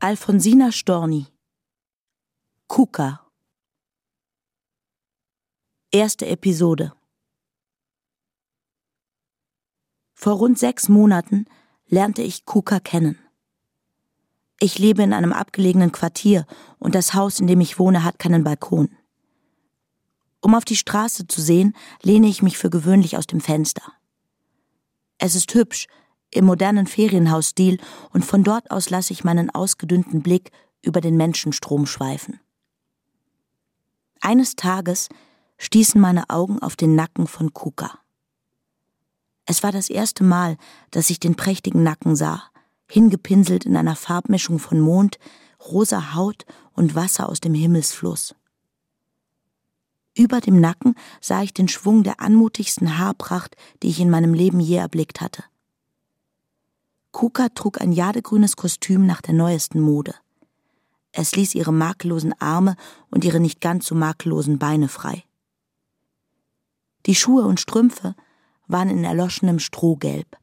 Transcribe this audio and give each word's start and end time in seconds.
Alfonsina 0.00 0.70
Storni 0.70 1.26
Kuka 2.68 3.26
Erste 5.90 6.24
Episode 6.26 6.92
Vor 10.14 10.34
rund 10.34 10.56
sechs 10.56 10.88
Monaten 10.88 11.46
lernte 11.88 12.22
ich 12.22 12.44
Kuka 12.44 12.78
kennen. 12.78 13.18
Ich 14.60 14.78
lebe 14.78 15.02
in 15.02 15.12
einem 15.12 15.32
abgelegenen 15.32 15.90
Quartier 15.90 16.46
und 16.78 16.94
das 16.94 17.14
Haus, 17.14 17.40
in 17.40 17.48
dem 17.48 17.60
ich 17.60 17.80
wohne, 17.80 18.04
hat 18.04 18.20
keinen 18.20 18.44
Balkon. 18.44 18.96
Um 20.40 20.54
auf 20.54 20.64
die 20.64 20.76
Straße 20.76 21.26
zu 21.26 21.40
sehen, 21.40 21.74
lehne 22.02 22.28
ich 22.28 22.40
mich 22.40 22.56
für 22.56 22.70
gewöhnlich 22.70 23.16
aus 23.16 23.26
dem 23.26 23.40
Fenster. 23.40 23.82
Es 25.18 25.34
ist 25.34 25.52
hübsch, 25.54 25.88
im 26.30 26.44
modernen 26.44 26.86
Ferienhausstil, 26.86 27.78
und 28.10 28.24
von 28.24 28.44
dort 28.44 28.70
aus 28.70 28.90
lasse 28.90 29.12
ich 29.12 29.24
meinen 29.24 29.50
ausgedünnten 29.50 30.22
Blick 30.22 30.50
über 30.82 31.00
den 31.00 31.16
Menschenstrom 31.16 31.86
schweifen. 31.86 32.40
Eines 34.20 34.56
Tages 34.56 35.08
stießen 35.58 36.00
meine 36.00 36.28
Augen 36.30 36.60
auf 36.60 36.76
den 36.76 36.94
Nacken 36.94 37.26
von 37.26 37.52
Kuka. 37.52 37.98
Es 39.46 39.62
war 39.62 39.72
das 39.72 39.88
erste 39.88 40.24
Mal, 40.24 40.56
dass 40.90 41.10
ich 41.10 41.20
den 41.20 41.34
prächtigen 41.34 41.82
Nacken 41.82 42.16
sah, 42.16 42.42
hingepinselt 42.90 43.64
in 43.64 43.76
einer 43.76 43.96
Farbmischung 43.96 44.58
von 44.58 44.80
Mond, 44.80 45.18
rosa 45.70 46.14
Haut 46.14 46.44
und 46.72 46.94
Wasser 46.94 47.28
aus 47.28 47.40
dem 47.40 47.54
Himmelsfluss. 47.54 48.34
Über 50.16 50.40
dem 50.40 50.60
Nacken 50.60 50.94
sah 51.20 51.42
ich 51.42 51.54
den 51.54 51.68
Schwung 51.68 52.02
der 52.02 52.20
anmutigsten 52.20 52.98
Haarpracht, 52.98 53.56
die 53.82 53.88
ich 53.88 54.00
in 54.00 54.10
meinem 54.10 54.34
Leben 54.34 54.58
je 54.60 54.76
erblickt 54.76 55.20
hatte. 55.20 55.44
Kuka 57.12 57.48
trug 57.50 57.80
ein 57.80 57.92
jadegrünes 57.92 58.56
Kostüm 58.56 59.06
nach 59.06 59.22
der 59.22 59.34
neuesten 59.34 59.80
Mode. 59.80 60.14
Es 61.12 61.34
ließ 61.34 61.54
ihre 61.54 61.72
makellosen 61.72 62.38
Arme 62.40 62.76
und 63.10 63.24
ihre 63.24 63.40
nicht 63.40 63.60
ganz 63.60 63.86
so 63.86 63.94
makellosen 63.94 64.58
Beine 64.58 64.88
frei. 64.88 65.24
Die 67.06 67.14
Schuhe 67.14 67.44
und 67.44 67.60
Strümpfe 67.60 68.14
waren 68.66 68.90
in 68.90 69.04
erloschenem 69.04 69.58
Strohgelb. 69.58 70.36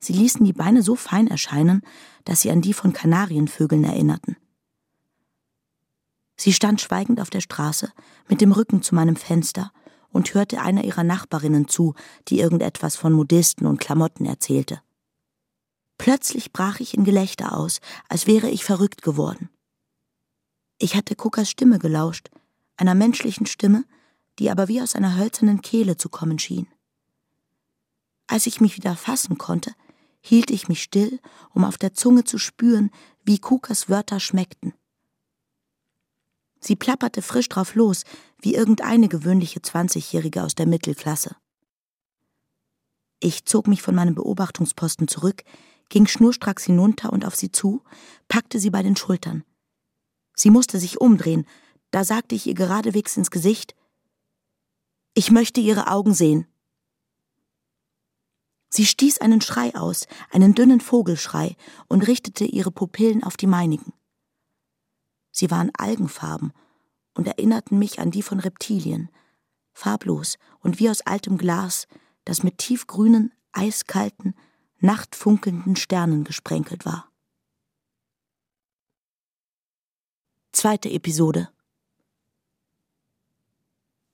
Sie 0.00 0.12
ließen 0.12 0.44
die 0.44 0.52
Beine 0.52 0.82
so 0.82 0.96
fein 0.96 1.28
erscheinen, 1.28 1.82
dass 2.24 2.40
sie 2.40 2.50
an 2.50 2.62
die 2.62 2.72
von 2.72 2.92
Kanarienvögeln 2.92 3.84
erinnerten. 3.84 4.36
Sie 6.36 6.52
stand 6.52 6.80
schweigend 6.80 7.20
auf 7.20 7.30
der 7.30 7.42
Straße, 7.42 7.92
mit 8.26 8.40
dem 8.40 8.52
Rücken 8.52 8.82
zu 8.82 8.94
meinem 8.94 9.16
Fenster 9.16 9.72
und 10.08 10.32
hörte 10.34 10.60
einer 10.62 10.84
ihrer 10.84 11.04
Nachbarinnen 11.04 11.68
zu, 11.68 11.94
die 12.28 12.40
irgendetwas 12.40 12.96
von 12.96 13.12
Modisten 13.12 13.66
und 13.66 13.78
Klamotten 13.78 14.24
erzählte. 14.24 14.80
Plötzlich 16.00 16.50
brach 16.50 16.80
ich 16.80 16.94
in 16.94 17.04
Gelächter 17.04 17.54
aus, 17.54 17.82
als 18.08 18.26
wäre 18.26 18.48
ich 18.48 18.64
verrückt 18.64 19.02
geworden. 19.02 19.50
Ich 20.78 20.96
hatte 20.96 21.14
Kukas 21.14 21.50
Stimme 21.50 21.78
gelauscht, 21.78 22.30
einer 22.78 22.94
menschlichen 22.94 23.44
Stimme, 23.44 23.84
die 24.38 24.50
aber 24.50 24.68
wie 24.68 24.80
aus 24.80 24.94
einer 24.94 25.18
hölzernen 25.18 25.60
Kehle 25.60 25.98
zu 25.98 26.08
kommen 26.08 26.38
schien. 26.38 26.66
Als 28.28 28.46
ich 28.46 28.62
mich 28.62 28.78
wieder 28.78 28.96
fassen 28.96 29.36
konnte, 29.36 29.74
hielt 30.22 30.50
ich 30.50 30.68
mich 30.68 30.82
still, 30.82 31.20
um 31.50 31.66
auf 31.66 31.76
der 31.76 31.92
Zunge 31.92 32.24
zu 32.24 32.38
spüren, 32.38 32.90
wie 33.24 33.38
Kukas 33.38 33.90
Wörter 33.90 34.20
schmeckten. 34.20 34.72
Sie 36.60 36.76
plapperte 36.76 37.20
frisch 37.20 37.50
drauf 37.50 37.74
los, 37.74 38.04
wie 38.40 38.54
irgendeine 38.54 39.08
gewöhnliche 39.08 39.60
Zwanzigjährige 39.60 40.44
aus 40.44 40.54
der 40.54 40.66
Mittelklasse. 40.66 41.36
Ich 43.22 43.44
zog 43.44 43.66
mich 43.66 43.82
von 43.82 43.94
meinem 43.94 44.14
Beobachtungsposten 44.14 45.06
zurück, 45.06 45.44
ging 45.90 46.06
schnurstracks 46.06 46.64
hinunter 46.64 47.12
und 47.12 47.26
auf 47.26 47.36
sie 47.36 47.52
zu, 47.52 47.82
packte 48.28 48.58
sie 48.58 48.70
bei 48.70 48.82
den 48.82 48.96
Schultern. 48.96 49.44
Sie 50.34 50.50
musste 50.50 50.78
sich 50.78 51.00
umdrehen, 51.00 51.46
da 51.90 52.04
sagte 52.04 52.34
ich 52.34 52.46
ihr 52.46 52.54
geradewegs 52.54 53.16
ins 53.16 53.30
Gesicht 53.30 53.74
Ich 55.12 55.30
möchte 55.30 55.60
ihre 55.60 55.88
Augen 55.88 56.14
sehen. 56.14 56.46
Sie 58.70 58.86
stieß 58.86 59.18
einen 59.18 59.40
Schrei 59.40 59.74
aus, 59.74 60.06
einen 60.30 60.54
dünnen 60.54 60.80
Vogelschrei, 60.80 61.56
und 61.88 62.06
richtete 62.06 62.44
ihre 62.44 62.70
Pupillen 62.70 63.24
auf 63.24 63.36
die 63.36 63.48
meinigen. 63.48 63.92
Sie 65.32 65.50
waren 65.50 65.70
algenfarben 65.76 66.52
und 67.14 67.26
erinnerten 67.26 67.78
mich 67.78 67.98
an 67.98 68.12
die 68.12 68.22
von 68.22 68.38
Reptilien, 68.38 69.10
farblos 69.72 70.38
und 70.60 70.78
wie 70.78 70.88
aus 70.88 71.00
altem 71.00 71.36
Glas, 71.36 71.88
das 72.24 72.44
mit 72.44 72.58
tiefgrünen, 72.58 73.32
eiskalten, 73.52 74.34
nachtfunkelnden 74.80 75.76
Sternen 75.76 76.24
gesprenkelt 76.24 76.84
war. 76.84 77.10
Zweite 80.52 80.90
Episode 80.90 81.48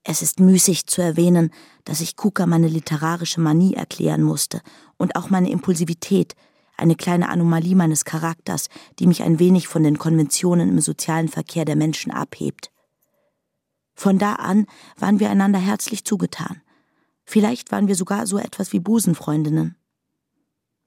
Es 0.03 0.23
ist 0.23 0.39
müßig 0.39 0.87
zu 0.87 1.03
erwähnen, 1.03 1.51
dass 1.85 2.01
ich 2.01 2.17
Kuka 2.17 2.47
meine 2.47 2.69
literarische 2.69 3.41
Manie 3.41 3.75
erklären 3.75 4.23
musste 4.23 4.61
und 4.97 5.17
auch 5.17 5.31
meine 5.31 5.51
Impulsivität, 5.51 6.35
eine 6.77 6.95
kleine 6.95 7.29
Anomalie 7.31 7.75
meines 7.75 8.05
Charakters, 8.05 8.69
die 8.99 9.07
mich 9.07 9.23
ein 9.23 9.39
wenig 9.39 9.67
von 9.67 9.83
den 9.83 9.99
Konventionen 9.99 10.69
im 10.69 10.81
sozialen 10.81 11.29
Verkehr 11.29 11.65
der 11.65 11.77
Menschen 11.77 12.13
abhebt. 12.13 12.71
Von 13.95 14.19
da 14.19 14.35
an 14.35 14.67
waren 14.99 15.21
wir 15.21 15.31
einander 15.31 15.59
herzlich 15.59 16.05
zugetan. 16.05 16.61
Vielleicht 17.25 17.73
waren 17.73 17.89
wir 17.89 17.97
sogar 17.97 18.27
so 18.27 18.39
etwas 18.39 18.73
wie 18.73 18.79
Busenfreundinnen. 18.79 19.77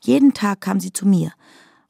Jeden 0.01 0.33
Tag 0.33 0.61
kam 0.61 0.79
sie 0.79 0.93
zu 0.93 1.05
mir, 1.05 1.33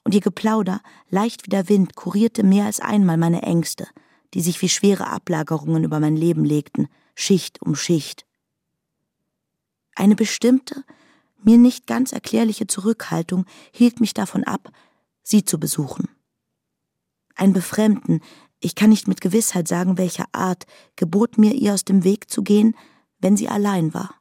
und 0.03 0.15
ihr 0.15 0.21
Geplauder, 0.21 0.81
leicht 1.09 1.45
wie 1.45 1.49
der 1.49 1.69
Wind, 1.69 1.95
kurierte 1.95 2.43
mehr 2.43 2.65
als 2.65 2.79
einmal 2.79 3.17
meine 3.17 3.43
Ängste, 3.43 3.87
die 4.33 4.41
sich 4.41 4.61
wie 4.61 4.69
schwere 4.69 5.07
Ablagerungen 5.07 5.83
über 5.83 5.99
mein 5.99 6.15
Leben 6.15 6.45
legten, 6.45 6.87
Schicht 7.15 7.61
um 7.61 7.75
Schicht. 7.75 8.25
Eine 9.95 10.15
bestimmte, 10.15 10.83
mir 11.43 11.57
nicht 11.57 11.87
ganz 11.87 12.11
erklärliche 12.11 12.67
Zurückhaltung 12.67 13.45
hielt 13.71 13.99
mich 13.99 14.13
davon 14.13 14.43
ab, 14.43 14.71
sie 15.21 15.43
zu 15.43 15.59
besuchen. 15.59 16.07
Ein 17.35 17.53
Befremden, 17.53 18.21
ich 18.59 18.75
kann 18.75 18.89
nicht 18.89 19.07
mit 19.07 19.21
Gewissheit 19.21 19.67
sagen, 19.67 19.97
welcher 19.97 20.25
Art, 20.33 20.65
gebot 20.95 21.37
mir, 21.37 21.53
ihr 21.53 21.73
aus 21.73 21.85
dem 21.85 22.03
Weg 22.03 22.29
zu 22.29 22.43
gehen, 22.43 22.75
wenn 23.19 23.37
sie 23.37 23.47
allein 23.47 23.93
war. 23.93 24.15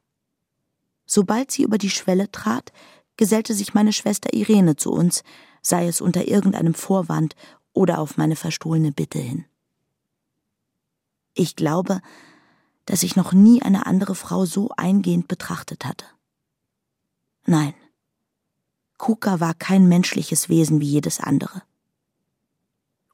Sobald 1.06 1.50
sie 1.50 1.62
über 1.62 1.78
die 1.78 1.90
Schwelle 1.90 2.30
trat, 2.30 2.72
gesellte 3.18 3.52
sich 3.52 3.74
meine 3.74 3.92
Schwester 3.92 4.32
Irene 4.32 4.76
zu 4.76 4.90
uns, 4.90 5.22
sei 5.60 5.86
es 5.86 6.00
unter 6.00 6.26
irgendeinem 6.26 6.72
Vorwand 6.72 7.36
oder 7.74 7.98
auf 7.98 8.16
meine 8.16 8.36
verstohlene 8.36 8.92
Bitte 8.92 9.18
hin. 9.18 9.44
Ich 11.34 11.54
glaube, 11.54 12.00
dass 12.86 13.02
ich 13.02 13.16
noch 13.16 13.34
nie 13.34 13.60
eine 13.60 13.84
andere 13.84 14.14
Frau 14.14 14.46
so 14.46 14.70
eingehend 14.76 15.28
betrachtet 15.28 15.84
hatte. 15.84 16.06
Nein, 17.44 17.74
Kuka 18.96 19.40
war 19.40 19.54
kein 19.54 19.88
menschliches 19.88 20.48
Wesen 20.48 20.80
wie 20.80 20.86
jedes 20.88 21.20
andere. 21.20 21.62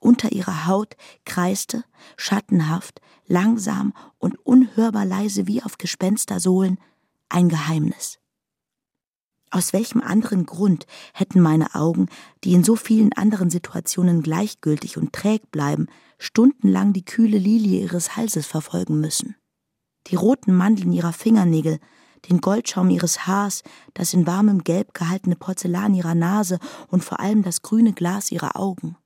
Unter 0.01 0.33
ihrer 0.33 0.67
Haut 0.67 0.97
kreiste, 1.25 1.85
schattenhaft, 2.17 3.01
langsam 3.27 3.95
und 4.19 4.37
unhörbar 4.45 5.05
leise 5.05 5.47
wie 5.47 5.63
auf 5.63 5.79
Gespenstersohlen, 5.79 6.79
ein 7.29 7.49
Geheimnis. 7.49 8.19
Aus 9.55 9.73
welchem 9.73 10.01
anderen 10.01 10.47
Grund 10.47 10.85
hätten 11.13 11.41
meine 11.41 11.77
Augen, 11.77 12.09
die 12.43 12.55
in 12.55 12.65
so 12.65 12.75
vielen 12.75 13.13
anderen 13.13 13.51
Situationen 13.51 14.21
gleichgültig 14.21 14.97
und 14.97 15.13
träg 15.13 15.53
bleiben, 15.53 15.87
stundenlang 16.19 16.93
die 16.93 17.05
kühle 17.05 17.39
Lilie 17.39 17.83
ihres 17.83 18.17
Halses 18.17 18.47
verfolgen 18.47 18.99
müssen? 19.01 19.37
Die 20.09 20.17
roten 20.17 20.57
Mandeln 20.57 20.91
ihrer 20.91 21.13
Fingernägel 21.13 21.79
den 22.29 22.41
Goldschaum 22.41 22.91
ihres 22.91 23.29
Haars, 23.29 23.63
das 23.93 24.13
in 24.13 24.27
warmem 24.27 24.65
Gelb 24.65 24.93
gehaltene 24.93 25.37
Porzellan 25.37 25.95
ihrer 25.95 26.17
Nase 26.17 26.59
und 26.89 27.05
vor 27.05 27.21
allem 27.21 27.45
das 27.45 27.63
grüne 27.63 27.93
Glas 27.93 28.33
ihrer 28.33 28.57
Augen. 28.57 28.97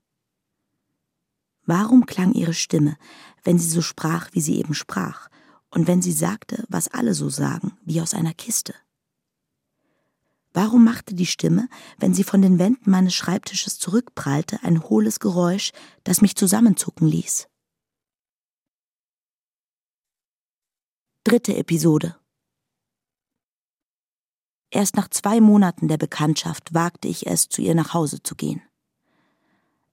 Warum 1.66 2.06
klang 2.06 2.32
ihre 2.32 2.54
Stimme, 2.54 2.96
wenn 3.44 3.58
sie 3.58 3.68
so 3.68 3.82
sprach, 3.82 4.30
wie 4.32 4.40
sie 4.40 4.56
eben 4.56 4.72
sprach, 4.72 5.28
und 5.68 5.86
wenn 5.86 6.00
sie 6.00 6.12
sagte, 6.12 6.64
was 6.70 6.88
alle 6.88 7.12
so 7.12 7.28
sagen, 7.28 7.72
wie 7.84 8.00
aus 8.00 8.14
einer 8.14 8.32
Kiste? 8.32 8.72
Warum 10.60 10.82
machte 10.82 11.14
die 11.14 11.24
Stimme, 11.24 11.68
wenn 11.98 12.14
sie 12.14 12.24
von 12.24 12.42
den 12.42 12.58
Wänden 12.58 12.90
meines 12.90 13.14
Schreibtisches 13.14 13.78
zurückprallte, 13.78 14.58
ein 14.64 14.82
hohles 14.82 15.20
Geräusch, 15.20 15.70
das 16.02 16.20
mich 16.20 16.34
zusammenzucken 16.34 17.06
ließ? 17.06 17.46
Dritte 21.22 21.56
Episode 21.56 22.16
Erst 24.72 24.96
nach 24.96 25.06
zwei 25.06 25.40
Monaten 25.40 25.86
der 25.86 25.96
Bekanntschaft 25.96 26.74
wagte 26.74 27.06
ich 27.06 27.28
es, 27.28 27.48
zu 27.48 27.62
ihr 27.62 27.76
nach 27.76 27.94
Hause 27.94 28.20
zu 28.24 28.34
gehen. 28.34 28.60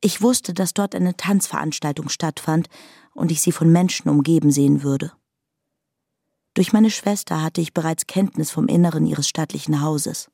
Ich 0.01 0.23
wusste, 0.23 0.55
dass 0.55 0.73
dort 0.73 0.95
eine 0.95 1.15
Tanzveranstaltung 1.15 2.09
stattfand 2.09 2.69
und 3.13 3.31
ich 3.31 3.39
sie 3.39 3.51
von 3.51 3.71
Menschen 3.71 4.09
umgeben 4.09 4.49
sehen 4.49 4.81
würde. 4.81 5.13
Durch 6.55 6.73
meine 6.73 6.89
Schwester 6.89 7.43
hatte 7.43 7.61
ich 7.61 7.75
bereits 7.75 8.07
Kenntnis 8.07 8.49
vom 8.49 8.67
Inneren 8.67 9.05
ihres 9.05 9.29
stattlichen 9.29 9.81
Hauses. 9.81 10.31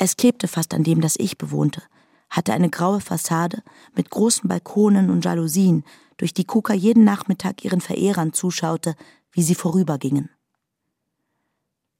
Es 0.00 0.16
klebte 0.16 0.46
fast 0.46 0.74
an 0.74 0.84
dem, 0.84 1.00
das 1.00 1.16
ich 1.18 1.38
bewohnte, 1.38 1.82
hatte 2.30 2.52
eine 2.52 2.70
graue 2.70 3.00
Fassade 3.00 3.64
mit 3.96 4.10
großen 4.10 4.48
Balkonen 4.48 5.10
und 5.10 5.24
Jalousien, 5.24 5.84
durch 6.16 6.32
die 6.32 6.44
Kuka 6.44 6.72
jeden 6.72 7.04
Nachmittag 7.04 7.64
ihren 7.64 7.80
Verehrern 7.80 8.32
zuschaute, 8.32 8.94
wie 9.32 9.42
sie 9.42 9.56
vorübergingen. 9.56 10.30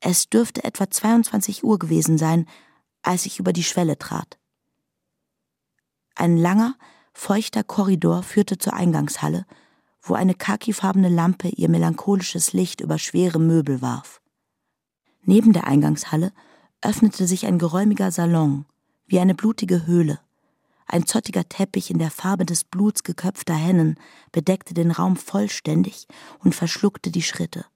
Es 0.01 0.29
dürfte 0.29 0.63
etwa 0.63 0.89
22 0.89 1.65
Uhr 1.65 1.79
gewesen 1.79 2.19
sein, 2.19 2.47
als 3.03 3.27
ich 3.27 3.41
über 3.41 3.53
die 3.53 3.65
Schwelle 3.65 3.99
trat. 3.99 4.39
Ein 6.15 6.37
langer, 6.37 6.77
feuchter 7.13 7.65
Korridor 7.65 8.23
führte 8.23 8.59
zur 8.59 8.75
Eingangshalle, 8.75 9.45
wo 10.03 10.15
eine 10.15 10.35
khakifarbene 10.35 11.09
Lampe 11.09 11.49
ihr 11.49 11.69
melancholisches 11.69 12.53
Licht 12.53 12.81
über 12.81 12.99
schwere 12.99 13.41
Möbel 13.41 13.83
warf. 13.83 14.21
Neben 15.23 15.53
der 15.53 15.67
Eingangshalle 15.67 16.33
öffnete 16.83 17.27
sich 17.27 17.47
ein 17.47 17.59
geräumiger 17.59 18.11
Salon, 18.11 18.65
wie 19.07 19.19
eine 19.19 19.35
blutige 19.35 19.87
Höhle. 19.87 20.21
Ein 20.87 21.07
zottiger 21.07 21.49
Teppich 21.49 21.91
in 21.91 21.99
der 21.99 22.11
Farbe 22.11 22.47
des 22.47 22.65
Bluts 22.65 23.03
geköpfter 23.03 23.55
Hennen 23.55 23.99
bedeckte 24.33 24.75
den 24.75 24.91
Raum 24.91 25.17
vollständig 25.17 26.07
und 26.39 26.55
verschluckte 26.55 27.11
die 27.11 27.23
Schritte. 27.23 27.67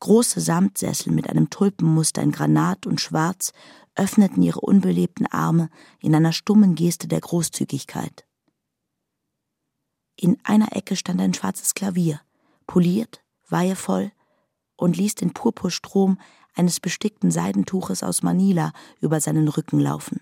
Große 0.00 0.40
Samtsessel 0.40 1.12
mit 1.12 1.30
einem 1.30 1.48
Tulpenmuster 1.48 2.22
in 2.22 2.32
Granat 2.32 2.86
und 2.86 3.00
Schwarz 3.00 3.52
öffneten 3.94 4.42
ihre 4.42 4.60
unbelebten 4.60 5.26
Arme 5.26 5.70
in 6.00 6.14
einer 6.14 6.32
stummen 6.32 6.74
Geste 6.74 7.08
der 7.08 7.20
Großzügigkeit. 7.20 8.26
In 10.16 10.38
einer 10.44 10.76
Ecke 10.76 10.96
stand 10.96 11.20
ein 11.20 11.32
schwarzes 11.32 11.74
Klavier, 11.74 12.20
poliert, 12.66 13.22
weihevoll, 13.48 14.12
und 14.76 14.96
ließ 14.96 15.14
den 15.14 15.32
Purpurstrom 15.32 16.18
eines 16.56 16.80
bestickten 16.80 17.30
Seidentuches 17.30 18.02
aus 18.02 18.22
Manila 18.22 18.72
über 19.00 19.20
seinen 19.20 19.48
Rücken 19.48 19.78
laufen. 19.78 20.20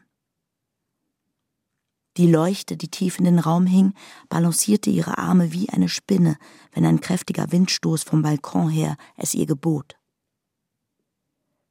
Die 2.17 2.31
Leuchte, 2.31 2.77
die 2.77 2.89
tief 2.89 3.19
in 3.19 3.25
den 3.25 3.41
Raum 3.41 3.67
hing, 3.67 3.93
balancierte 4.29 4.89
ihre 4.89 5.19
Arme 5.19 5.53
wie 5.53 5.71
eine 5.71 5.89
Spinne, 5.89 6.37
wenn 6.73 6.85
ein 6.85 7.01
kräftiger 7.01 7.51
Windstoß 7.51 8.05
vom 8.05 8.23
Balkon 8.23 8.69
her 8.69 8.97
es 9.17 9.35
ihr 9.35 9.47
gebot. 9.47 9.97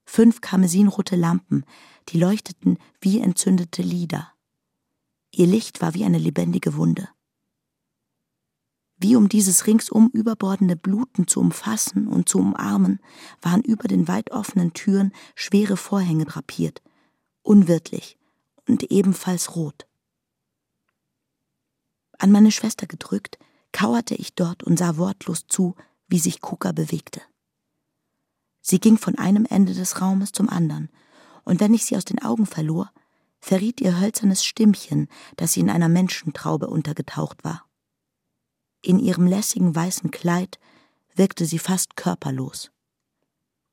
Fünf 0.06 0.42
karmesinrote 0.42 1.16
Lampen, 1.16 1.66
die 2.10 2.20
leuchteten 2.20 2.78
wie 3.00 3.22
entzündete 3.22 3.82
Lieder. 3.82 4.34
Ihr 5.32 5.48
Licht 5.48 5.82
war 5.82 5.94
wie 5.94 6.04
eine 6.04 6.18
lebendige 6.18 6.76
Wunde. 6.76 7.08
Wie 9.04 9.18
um 9.18 9.28
dieses 9.28 9.68
ringsum 9.68 10.10
überbordende 10.14 10.78
Bluten 10.78 11.28
zu 11.28 11.42
umfassen 11.42 12.08
und 12.08 12.30
zu 12.30 12.40
umarmen, 12.40 13.02
waren 13.42 13.62
über 13.62 13.90
den 13.90 14.08
weit 14.08 14.32
offenen 14.32 14.72
Türen 14.72 15.12
schwere 15.36 15.76
Vorhänge 15.76 16.24
drapiert, 16.24 16.82
unwirtlich 17.42 18.18
und 18.66 18.92
ebenfalls 18.92 19.58
rot. 19.58 19.88
An 22.18 22.32
meine 22.32 22.50
Schwester 22.50 22.88
gedrückt, 22.88 23.38
kauerte 23.74 24.16
ich 24.16 24.36
dort 24.36 24.64
und 24.64 24.80
sah 24.80 24.96
wortlos 24.96 25.48
zu, 25.50 25.76
wie 26.08 26.20
sich 26.20 26.40
Kuka 26.40 26.72
bewegte. 26.72 27.22
Sie 28.62 28.80
ging 28.80 28.98
von 28.98 29.18
einem 29.18 29.46
Ende 29.50 29.74
des 29.74 30.00
Raumes 30.00 30.32
zum 30.32 30.48
anderen, 30.48 30.90
und 31.44 31.60
wenn 31.60 31.74
ich 31.74 31.84
sie 31.84 31.98
aus 31.98 32.06
den 32.06 32.22
Augen 32.22 32.46
verlor, 32.46 32.90
verriet 33.42 33.82
ihr 33.82 34.00
hölzernes 34.00 34.46
Stimmchen, 34.46 35.10
dass 35.36 35.52
sie 35.52 35.60
in 35.60 35.70
einer 35.70 35.90
Menschentraube 35.90 36.68
untergetaucht 36.68 37.44
war. 37.44 37.66
In 38.86 39.00
ihrem 39.00 39.26
lässigen 39.26 39.74
weißen 39.74 40.12
Kleid 40.12 40.60
wirkte 41.16 41.46
sie 41.46 41.58
fast 41.58 41.96
körperlos. 41.96 42.70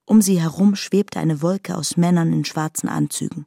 Um 0.05 0.23
sie 0.23 0.41
herum 0.41 0.77
schwebte 0.77 1.19
eine 1.19 1.43
Wolke 1.43 1.77
aus 1.77 1.97
Männern 1.97 2.33
in 2.33 2.45
schwarzen 2.45 2.89
Anzügen. 2.89 3.45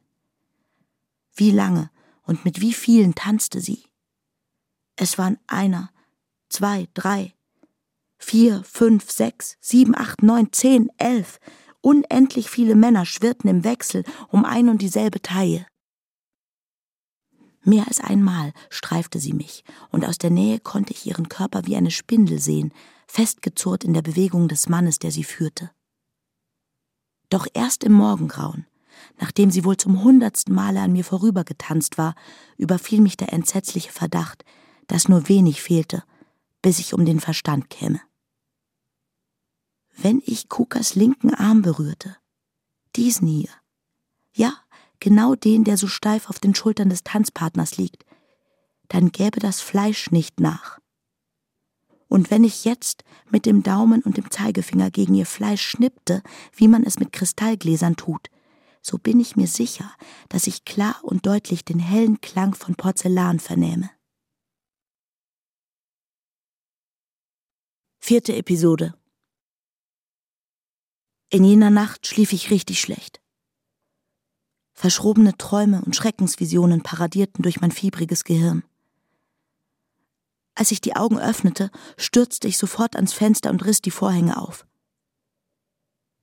Wie 1.34 1.50
lange 1.50 1.90
und 2.22 2.44
mit 2.44 2.60
wie 2.60 2.74
vielen 2.74 3.14
tanzte 3.14 3.62
sie? 3.62 3.84
Es 4.96 5.16
waren 5.16 5.38
einer, 5.46 5.90
zwei, 6.50 6.86
drei, 6.92 7.34
vier, 8.18 8.62
fünf, 8.64 9.10
sechs, 9.10 9.56
sieben, 9.60 9.96
acht, 9.96 10.22
neun, 10.22 10.52
zehn, 10.52 10.90
elf. 10.98 11.40
Unendlich 11.80 12.50
viele 12.50 12.74
Männer 12.74 13.06
schwirrten 13.06 13.48
im 13.48 13.64
Wechsel 13.64 14.04
um 14.28 14.44
ein 14.44 14.68
und 14.68 14.82
dieselbe 14.82 15.22
Taille. 15.22 15.66
Mehr 17.64 17.88
als 17.88 18.00
einmal 18.00 18.52
streifte 18.68 19.18
sie 19.18 19.32
mich, 19.32 19.64
und 19.90 20.04
aus 20.04 20.18
der 20.18 20.30
Nähe 20.30 20.60
konnte 20.60 20.92
ich 20.92 21.06
ihren 21.06 21.28
Körper 21.28 21.66
wie 21.66 21.76
eine 21.76 21.90
Spindel 21.90 22.38
sehen, 22.38 22.72
festgezurrt 23.06 23.84
in 23.84 23.94
der 23.94 24.02
Bewegung 24.02 24.48
des 24.48 24.68
Mannes, 24.68 24.98
der 24.98 25.10
sie 25.10 25.24
führte. 25.24 25.70
Doch 27.30 27.46
erst 27.54 27.82
im 27.84 27.92
Morgengrauen, 27.92 28.66
nachdem 29.18 29.50
sie 29.50 29.64
wohl 29.64 29.78
zum 29.78 30.04
hundertsten 30.04 30.54
Male 30.54 30.80
an 30.80 30.92
mir 30.92 31.04
vorübergetanzt 31.04 31.96
war, 31.96 32.14
überfiel 32.58 33.00
mich 33.00 33.16
der 33.16 33.32
entsetzliche 33.32 33.90
Verdacht, 33.90 34.44
dass 34.86 35.08
nur 35.08 35.28
wenig 35.28 35.62
fehlte, 35.62 36.04
bis 36.60 36.78
ich 36.78 36.92
um 36.92 37.04
den 37.06 37.20
Verstand 37.20 37.70
käme. 37.70 38.00
Wenn 39.96 40.22
ich 40.26 40.48
Kukas 40.48 40.94
linken 40.94 41.32
Arm 41.34 41.62
berührte, 41.62 42.16
diesen 42.96 43.26
hier, 43.26 43.50
ja, 44.34 44.52
genau 45.04 45.34
den, 45.34 45.64
der 45.64 45.76
so 45.76 45.86
steif 45.86 46.30
auf 46.30 46.38
den 46.38 46.54
Schultern 46.54 46.88
des 46.88 47.04
Tanzpartners 47.04 47.76
liegt, 47.76 48.06
dann 48.88 49.12
gäbe 49.12 49.38
das 49.38 49.60
Fleisch 49.60 50.10
nicht 50.10 50.40
nach. 50.40 50.80
Und 52.08 52.30
wenn 52.30 52.42
ich 52.42 52.64
jetzt 52.64 53.04
mit 53.30 53.44
dem 53.44 53.62
Daumen 53.62 54.02
und 54.02 54.16
dem 54.16 54.30
Zeigefinger 54.30 54.90
gegen 54.90 55.14
ihr 55.14 55.26
Fleisch 55.26 55.60
schnippte, 55.60 56.22
wie 56.56 56.68
man 56.68 56.84
es 56.84 56.98
mit 56.98 57.12
Kristallgläsern 57.12 57.96
tut, 57.96 58.30
so 58.80 58.96
bin 58.96 59.20
ich 59.20 59.36
mir 59.36 59.46
sicher, 59.46 59.92
dass 60.30 60.46
ich 60.46 60.64
klar 60.64 60.98
und 61.02 61.26
deutlich 61.26 61.66
den 61.66 61.80
hellen 61.80 62.22
Klang 62.22 62.54
von 62.54 62.74
Porzellan 62.74 63.40
vernähme. 63.40 63.90
Vierte 68.00 68.34
Episode. 68.36 68.94
In 71.28 71.44
jener 71.44 71.70
Nacht 71.70 72.06
schlief 72.06 72.32
ich 72.32 72.50
richtig 72.50 72.80
schlecht. 72.80 73.23
Verschrobene 74.74 75.38
Träume 75.38 75.82
und 75.82 75.96
Schreckensvisionen 75.96 76.82
paradierten 76.82 77.42
durch 77.42 77.60
mein 77.60 77.70
fiebriges 77.70 78.24
Gehirn. 78.24 78.64
Als 80.56 80.70
ich 80.70 80.80
die 80.80 80.96
Augen 80.96 81.18
öffnete, 81.18 81.70
stürzte 81.96 82.48
ich 82.48 82.58
sofort 82.58 82.96
ans 82.96 83.12
Fenster 83.12 83.50
und 83.50 83.64
riss 83.64 83.80
die 83.80 83.90
Vorhänge 83.90 84.36
auf. 84.36 84.66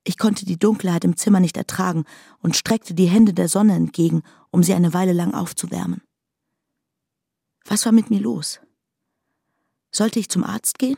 Ich 0.04 0.18
konnte 0.18 0.46
die 0.46 0.58
Dunkelheit 0.58 1.04
im 1.04 1.16
Zimmer 1.16 1.40
nicht 1.40 1.58
ertragen 1.58 2.06
und 2.40 2.56
streckte 2.56 2.94
die 2.94 3.10
Hände 3.10 3.34
der 3.34 3.48
Sonne 3.48 3.76
entgegen, 3.76 4.24
um 4.50 4.64
sie 4.64 4.74
eine 4.74 4.94
Weile 4.94 5.14
lang 5.14 5.34
aufzuwärmen. 5.34 6.02
Was 7.66 7.86
war 7.86 7.92
mit 7.92 8.10
mir 8.10 8.20
los? 8.20 8.60
Sollte 9.92 10.20
ich 10.20 10.30
zum 10.30 10.44
Arzt 10.44 10.80
gehen? 10.80 10.98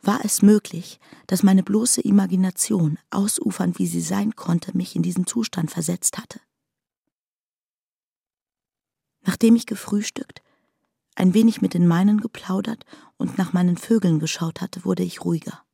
War 0.00 0.24
es 0.24 0.42
möglich, 0.42 1.00
dass 1.26 1.42
meine 1.42 1.62
bloße 1.62 2.00
Imagination, 2.00 2.98
ausufernd 3.10 3.78
wie 3.78 3.86
sie 3.86 4.00
sein 4.00 4.36
konnte, 4.36 4.76
mich 4.76 4.94
in 4.94 5.02
diesen 5.02 5.26
Zustand 5.26 5.70
versetzt 5.70 6.18
hatte? 6.18 6.40
Nachdem 9.22 9.56
ich 9.56 9.66
gefrühstückt, 9.66 10.42
ein 11.16 11.34
wenig 11.34 11.60
mit 11.60 11.74
den 11.74 11.86
meinen 11.86 12.20
geplaudert 12.20 12.84
und 13.16 13.38
nach 13.38 13.52
meinen 13.52 13.76
Vögeln 13.76 14.20
geschaut 14.20 14.60
hatte, 14.60 14.84
wurde 14.84 15.02
ich 15.02 15.24
ruhiger. 15.24 15.64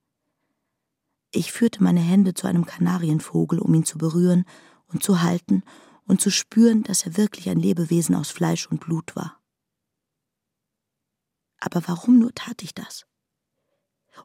Ich 1.30 1.52
führte 1.52 1.82
meine 1.82 2.00
Hände 2.00 2.32
zu 2.32 2.46
einem 2.46 2.64
Kanarienvogel, 2.64 3.58
um 3.58 3.74
ihn 3.74 3.84
zu 3.84 3.98
berühren 3.98 4.46
und 4.86 5.02
zu 5.02 5.20
halten 5.20 5.62
und 6.06 6.20
zu 6.20 6.30
spüren, 6.30 6.82
dass 6.82 7.04
er 7.04 7.16
wirklich 7.16 7.50
ein 7.50 7.58
Lebewesen 7.58 8.14
aus 8.14 8.30
Fleisch 8.30 8.66
und 8.66 8.80
Blut 8.80 9.14
war. 9.16 9.38
Aber 11.58 11.86
warum 11.86 12.18
nur 12.18 12.32
tat 12.34 12.62
ich 12.62 12.74
das? 12.74 13.06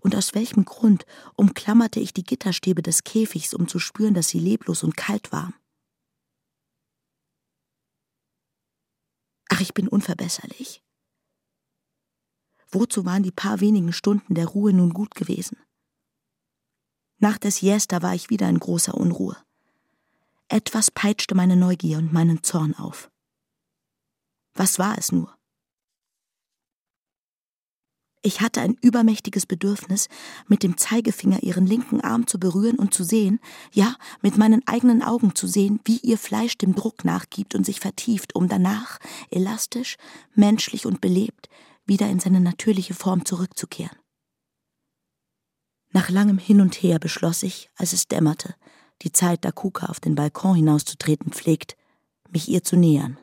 Und 0.01 0.15
aus 0.15 0.33
welchem 0.35 0.65
Grund 0.65 1.05
umklammerte 1.35 1.99
ich 1.99 2.13
die 2.13 2.23
Gitterstäbe 2.23 2.81
des 2.81 3.03
Käfigs, 3.03 3.53
um 3.53 3.67
zu 3.67 3.79
spüren, 3.79 4.13
dass 4.13 4.29
sie 4.29 4.39
leblos 4.39 4.83
und 4.83 4.95
kalt 4.95 5.31
waren? 5.31 5.53
Ach, 9.49 9.61
ich 9.61 9.73
bin 9.73 9.87
unverbesserlich. 9.87 10.83
Wozu 12.71 13.03
waren 13.05 13.23
die 13.23 13.31
paar 13.31 13.59
wenigen 13.61 13.91
Stunden 13.93 14.35
der 14.35 14.47
Ruhe 14.47 14.73
nun 14.73 14.93
gut 14.93 15.15
gewesen? 15.15 15.57
Nach 17.17 17.37
der 17.37 17.51
Siesta 17.51 18.01
war 18.01 18.13
ich 18.13 18.29
wieder 18.29 18.47
in 18.47 18.59
großer 18.59 18.93
Unruhe. 18.93 19.35
Etwas 20.47 20.91
peitschte 20.91 21.35
meine 21.35 21.55
Neugier 21.55 21.97
und 21.97 22.13
meinen 22.13 22.43
Zorn 22.43 22.75
auf. 22.75 23.11
Was 24.53 24.79
war 24.79 24.97
es 24.97 25.11
nur? 25.11 25.38
Ich 28.21 28.41
hatte 28.41 28.59
ein 28.59 28.75
übermächtiges 28.81 29.45
Bedürfnis, 29.45 30.09
mit 30.47 30.61
dem 30.63 30.77
Zeigefinger 30.77 31.41
ihren 31.41 31.65
linken 31.65 32.01
Arm 32.01 32.27
zu 32.27 32.37
berühren 32.37 32.77
und 32.77 32.93
zu 32.93 33.05
sehen, 33.05 33.39
ja, 33.71 33.95
mit 34.21 34.37
meinen 34.37 34.67
eigenen 34.67 35.01
Augen 35.01 35.35
zu 35.35 35.47
sehen, 35.47 35.79
wie 35.85 35.99
ihr 35.99 36.17
Fleisch 36.17 36.57
dem 36.57 36.75
Druck 36.75 37.05
nachgibt 37.05 37.55
und 37.55 37.65
sich 37.65 37.79
vertieft, 37.79 38.35
um 38.35 38.49
danach, 38.49 38.99
elastisch, 39.31 39.95
menschlich 40.35 40.85
und 40.85 40.99
belebt, 40.99 41.47
wieder 41.85 42.09
in 42.09 42.19
seine 42.19 42.41
natürliche 42.41 42.93
Form 42.93 43.23
zurückzukehren. 43.23 43.97
Nach 45.91 46.09
langem 46.09 46.37
Hin 46.37 46.59
und 46.59 46.75
Her 46.75 46.99
beschloss 46.99 47.41
ich, 47.41 47.69
als 47.75 47.93
es 47.93 48.07
dämmerte, 48.07 48.53
die 49.01 49.13
Zeit, 49.13 49.45
da 49.45 49.51
Kuka 49.51 49.87
auf 49.87 50.01
den 50.01 50.15
Balkon 50.15 50.55
hinauszutreten 50.55 51.31
pflegt, 51.31 51.77
mich 52.29 52.49
ihr 52.49 52.63
zu 52.63 52.75
nähern. 52.75 53.17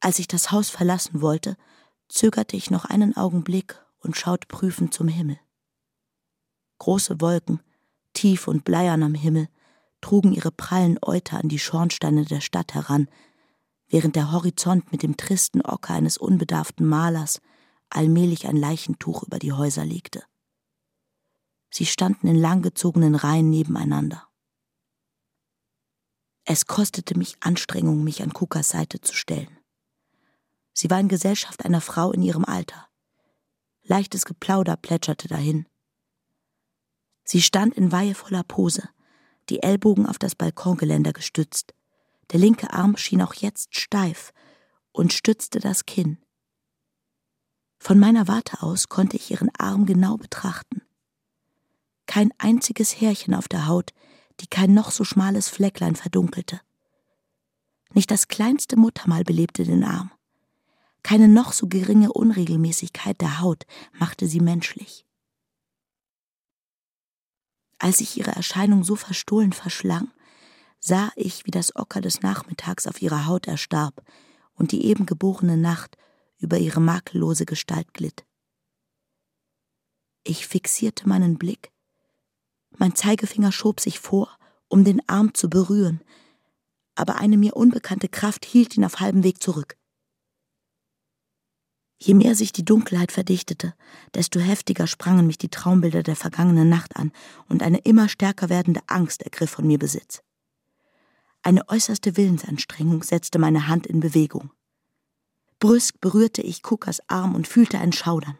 Als 0.00 0.18
ich 0.18 0.26
das 0.26 0.50
Haus 0.50 0.70
verlassen 0.70 1.20
wollte, 1.20 1.56
zögerte 2.10 2.56
ich 2.56 2.70
noch 2.70 2.84
einen 2.84 3.16
Augenblick 3.16 3.80
und 4.00 4.16
schaute 4.16 4.46
prüfend 4.46 4.92
zum 4.92 5.08
Himmel. 5.08 5.38
Große 6.78 7.20
Wolken, 7.20 7.60
tief 8.12 8.48
und 8.48 8.64
bleiern 8.64 9.02
am 9.02 9.14
Himmel, 9.14 9.48
trugen 10.00 10.32
ihre 10.32 10.50
prallen 10.50 10.98
Euter 11.02 11.38
an 11.38 11.48
die 11.48 11.58
Schornsteine 11.58 12.24
der 12.24 12.40
Stadt 12.40 12.74
heran, 12.74 13.08
während 13.88 14.16
der 14.16 14.32
Horizont 14.32 14.92
mit 14.92 15.02
dem 15.02 15.16
tristen 15.16 15.62
Ocker 15.62 15.94
eines 15.94 16.16
unbedarften 16.16 16.86
Malers 16.86 17.40
allmählich 17.90 18.46
ein 18.46 18.56
Leichentuch 18.56 19.24
über 19.24 19.38
die 19.38 19.52
Häuser 19.52 19.84
legte. 19.84 20.22
Sie 21.70 21.86
standen 21.86 22.28
in 22.28 22.36
langgezogenen 22.36 23.14
Reihen 23.14 23.50
nebeneinander. 23.50 24.26
Es 26.44 26.66
kostete 26.66 27.16
mich 27.16 27.36
Anstrengung, 27.40 28.02
mich 28.02 28.22
an 28.22 28.32
Kukas 28.32 28.70
Seite 28.70 29.00
zu 29.00 29.14
stellen. 29.14 29.59
Sie 30.72 30.90
war 30.90 31.00
in 31.00 31.08
Gesellschaft 31.08 31.64
einer 31.64 31.80
Frau 31.80 32.12
in 32.12 32.22
ihrem 32.22 32.44
Alter. 32.44 32.86
Leichtes 33.82 34.24
Geplauder 34.24 34.76
plätscherte 34.76 35.28
dahin. 35.28 35.66
Sie 37.24 37.42
stand 37.42 37.74
in 37.74 37.92
weihevoller 37.92 38.42
Pose, 38.42 38.88
die 39.48 39.62
Ellbogen 39.62 40.06
auf 40.06 40.18
das 40.18 40.34
Balkongeländer 40.34 41.12
gestützt. 41.12 41.74
Der 42.32 42.40
linke 42.40 42.72
Arm 42.72 42.96
schien 42.96 43.22
auch 43.22 43.34
jetzt 43.34 43.78
steif 43.78 44.32
und 44.92 45.12
stützte 45.12 45.60
das 45.60 45.86
Kinn. 45.86 46.18
Von 47.78 47.98
meiner 47.98 48.28
Warte 48.28 48.62
aus 48.62 48.88
konnte 48.88 49.16
ich 49.16 49.30
ihren 49.30 49.50
Arm 49.58 49.86
genau 49.86 50.16
betrachten. 50.16 50.82
Kein 52.06 52.30
einziges 52.38 53.00
Härchen 53.00 53.34
auf 53.34 53.48
der 53.48 53.66
Haut, 53.66 53.92
die 54.40 54.46
kein 54.46 54.74
noch 54.74 54.90
so 54.90 55.04
schmales 55.04 55.48
Flecklein 55.48 55.96
verdunkelte. 55.96 56.60
Nicht 57.92 58.10
das 58.10 58.28
kleinste 58.28 58.76
Muttermal 58.76 59.24
belebte 59.24 59.64
den 59.64 59.84
Arm. 59.84 60.10
Keine 61.02 61.28
noch 61.28 61.52
so 61.52 61.66
geringe 61.66 62.12
Unregelmäßigkeit 62.12 63.20
der 63.20 63.40
Haut 63.40 63.64
machte 63.98 64.26
sie 64.26 64.40
menschlich. 64.40 65.06
Als 67.78 68.00
ich 68.00 68.18
ihre 68.18 68.32
Erscheinung 68.32 68.84
so 68.84 68.94
verstohlen 68.96 69.52
verschlang, 69.52 70.12
sah 70.78 71.10
ich, 71.16 71.46
wie 71.46 71.50
das 71.50 71.74
Ocker 71.76 72.00
des 72.00 72.20
Nachmittags 72.20 72.86
auf 72.86 73.00
ihrer 73.00 73.26
Haut 73.26 73.46
erstarb 73.46 74.04
und 74.54 74.72
die 74.72 74.84
eben 74.84 75.06
geborene 75.06 75.56
Nacht 75.56 75.96
über 76.38 76.58
ihre 76.58 76.80
makellose 76.80 77.46
Gestalt 77.46 77.94
glitt. 77.94 78.24
Ich 80.24 80.46
fixierte 80.46 81.08
meinen 81.08 81.38
Blick. 81.38 81.72
Mein 82.76 82.94
Zeigefinger 82.94 83.52
schob 83.52 83.80
sich 83.80 83.98
vor, 83.98 84.36
um 84.68 84.84
den 84.84 85.06
Arm 85.08 85.32
zu 85.32 85.48
berühren, 85.48 86.02
aber 86.94 87.16
eine 87.16 87.38
mir 87.38 87.56
unbekannte 87.56 88.08
Kraft 88.08 88.44
hielt 88.44 88.76
ihn 88.76 88.84
auf 88.84 89.00
halbem 89.00 89.24
Weg 89.24 89.42
zurück. 89.42 89.79
Je 92.02 92.14
mehr 92.14 92.34
sich 92.34 92.52
die 92.52 92.64
Dunkelheit 92.64 93.12
verdichtete, 93.12 93.74
desto 94.14 94.40
heftiger 94.40 94.86
sprangen 94.86 95.26
mich 95.26 95.36
die 95.36 95.50
Traumbilder 95.50 96.02
der 96.02 96.16
vergangenen 96.16 96.70
Nacht 96.70 96.96
an, 96.96 97.12
und 97.46 97.62
eine 97.62 97.78
immer 97.78 98.08
stärker 98.08 98.48
werdende 98.48 98.80
Angst 98.86 99.22
ergriff 99.22 99.50
von 99.50 99.66
mir 99.66 99.78
Besitz. 99.78 100.22
Eine 101.42 101.68
äußerste 101.68 102.16
Willensanstrengung 102.16 103.02
setzte 103.02 103.38
meine 103.38 103.68
Hand 103.68 103.86
in 103.86 104.00
Bewegung. 104.00 104.50
Brüsk 105.58 106.00
berührte 106.00 106.40
ich 106.40 106.62
Kukas 106.62 107.00
Arm 107.06 107.34
und 107.34 107.46
fühlte 107.46 107.78
ein 107.78 107.92
Schaudern. 107.92 108.38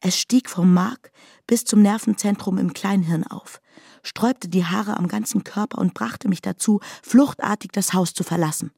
Es 0.00 0.16
stieg 0.16 0.48
vom 0.48 0.72
Mark 0.72 1.12
bis 1.46 1.66
zum 1.66 1.82
Nervenzentrum 1.82 2.56
im 2.56 2.72
Kleinhirn 2.72 3.24
auf, 3.24 3.60
sträubte 4.02 4.48
die 4.48 4.64
Haare 4.64 4.96
am 4.96 5.08
ganzen 5.08 5.44
Körper 5.44 5.76
und 5.76 5.92
brachte 5.92 6.28
mich 6.28 6.40
dazu, 6.40 6.80
fluchtartig 7.02 7.70
das 7.72 7.92
Haus 7.92 8.14
zu 8.14 8.24
verlassen. 8.24 8.72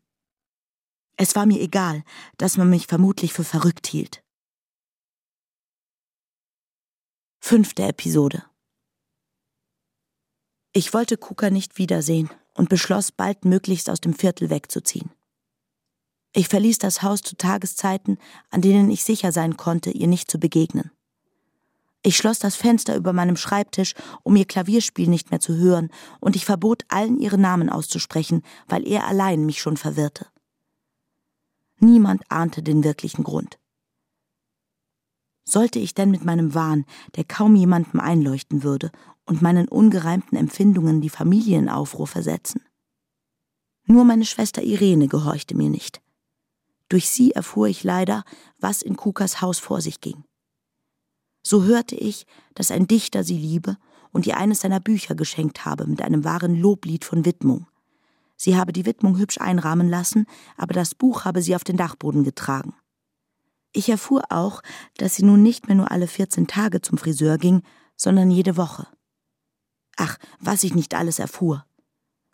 Es 1.17 1.35
war 1.37 1.47
mir 1.47 1.61
egal, 1.61 2.05
dass 2.39 2.57
man 2.57 2.71
mich 2.71 2.87
vermutlich 2.87 3.33
für 3.33 3.45
verrückt 3.45 3.87
hielt. 3.87 4.23
Fünfte 7.41 7.83
Episode 7.83 8.45
Ich 10.73 10.95
wollte 10.95 11.17
Kuka 11.17 11.51
nicht 11.51 11.77
wiedersehen 11.77 12.31
und 12.55 12.69
beschloss, 12.69 13.13
baldmöglichst 13.13 13.91
aus 13.91 14.01
dem 14.01 14.15
Viertel 14.15 14.49
wegzuziehen. 14.49 15.11
Ich 16.35 16.49
verließ 16.49 16.79
das 16.79 17.03
Haus 17.03 17.21
zu 17.21 17.37
Tageszeiten, 17.37 18.19
an 18.51 18.63
denen 18.63 18.91
ich 18.91 19.05
sicher 19.05 19.33
sein 19.33 19.57
konnte, 19.57 19.91
ihr 19.91 20.07
nicht 20.07 20.31
zu 20.31 20.39
begegnen. 20.39 20.91
Ich 22.03 22.17
schloss 22.17 22.39
das 22.39 22.57
Fenster 22.57 22.97
über 22.97 23.13
meinem 23.13 23.37
Schreibtisch, 23.37 23.95
um 24.23 24.35
ihr 24.35 24.47
Klavierspiel 24.47 25.09
nicht 25.09 25.31
mehr 25.31 25.41
zu 25.41 25.57
hören, 25.57 25.91
und 26.21 26.35
ich 26.35 26.45
verbot 26.45 26.85
allen 26.89 27.19
ihre 27.19 27.39
Namen 27.39 27.69
auszusprechen, 27.69 28.43
weil 28.67 28.87
er 28.89 29.07
allein 29.07 29.47
mich 29.47 29.61
schon 29.61 29.77
verwirrte. 29.77 30.32
Niemand 31.83 32.23
ahnte 32.31 32.63
den 32.63 32.85
wirklichen 32.85 33.25
Grund. 33.25 33.59
Sollte 35.45 35.81
ich 35.81 35.95
denn 35.95 36.13
mit 36.13 36.25
meinem 36.25 36.55
Wahn, 36.55 36.85
der 37.17 37.25
kaum 37.25 37.57
jemandem 37.57 37.99
einleuchten 37.99 38.63
würde, 38.63 38.93
und 39.25 39.43
meinen 39.43 39.67
ungereimten 39.67 40.39
Empfindungen 40.39 41.01
die 41.01 41.09
Familie 41.09 41.59
in 41.59 41.69
Aufruhr 41.69 42.07
versetzen? 42.07 42.63
Nur 43.87 44.05
meine 44.05 44.25
Schwester 44.25 44.63
Irene 44.63 45.09
gehorchte 45.09 45.57
mir 45.57 45.71
nicht. 45.71 46.01
Durch 46.89 47.09
sie 47.09 47.33
erfuhr 47.33 47.67
ich 47.67 47.83
leider, 47.83 48.23
was 48.59 48.83
in 48.83 48.97
Kukas 48.97 49.41
Haus 49.41 49.59
vor 49.59 49.81
sich 49.81 50.01
ging. 50.01 50.23
So 51.43 51.65
hörte 51.65 51.97
ich, 51.97 52.27
dass 52.55 52.71
ein 52.71 52.87
Dichter 52.87 53.25
sie 53.25 53.39
liebe 53.39 53.77
und 54.13 54.29
ihr 54.29 54.37
eines 54.37 54.61
seiner 54.61 54.79
Bücher 54.79 55.17
geschenkt 55.17 55.65
habe 55.65 55.87
mit 55.87 56.01
einem 56.01 56.23
wahren 56.23 56.55
Loblied 56.55 57.05
von 57.05 57.25
Widmung. 57.25 57.67
Sie 58.45 58.57
habe 58.57 58.73
die 58.73 58.87
Widmung 58.87 59.19
hübsch 59.19 59.41
einrahmen 59.41 59.89
lassen, 59.89 60.27
aber 60.57 60.75
das 60.75 60.97
Buch 60.97 61.25
habe 61.25 61.43
sie 61.43 61.55
auf 61.55 61.63
den 61.63 61.77
Dachboden 61.77 62.25
getragen. 62.25 62.75
Ich 63.71 63.89
erfuhr 63.89 64.25
auch, 64.31 64.63
dass 64.97 65.15
sie 65.15 65.23
nun 65.23 65.45
nicht 65.45 65.69
mehr 65.69 65.77
nur 65.77 65.93
alle 65.93 66.09
14 66.09 66.49
Tage 66.49 66.83
zum 66.83 66.99
Friseur 66.99 67.39
ging, 67.39 67.63
sondern 67.95 68.33
jede 68.33 68.57
Woche. 68.57 68.89
Ach, 69.97 70.19
was 70.41 70.65
ich 70.65 70.75
nicht 70.75 70.97
alles 70.97 71.21
erfuhr. 71.21 71.65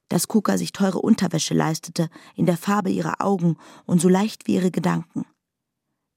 Dass 0.09 0.29
Kuka 0.29 0.57
sich 0.57 0.73
teure 0.73 1.01
Unterwäsche 1.01 1.53
leistete, 1.53 2.09
in 2.35 2.47
der 2.47 2.57
Farbe 2.57 2.89
ihrer 2.89 3.21
Augen 3.21 3.59
und 3.85 4.01
so 4.01 4.09
leicht 4.09 4.47
wie 4.47 4.55
ihre 4.55 4.71
Gedanken. 4.71 5.27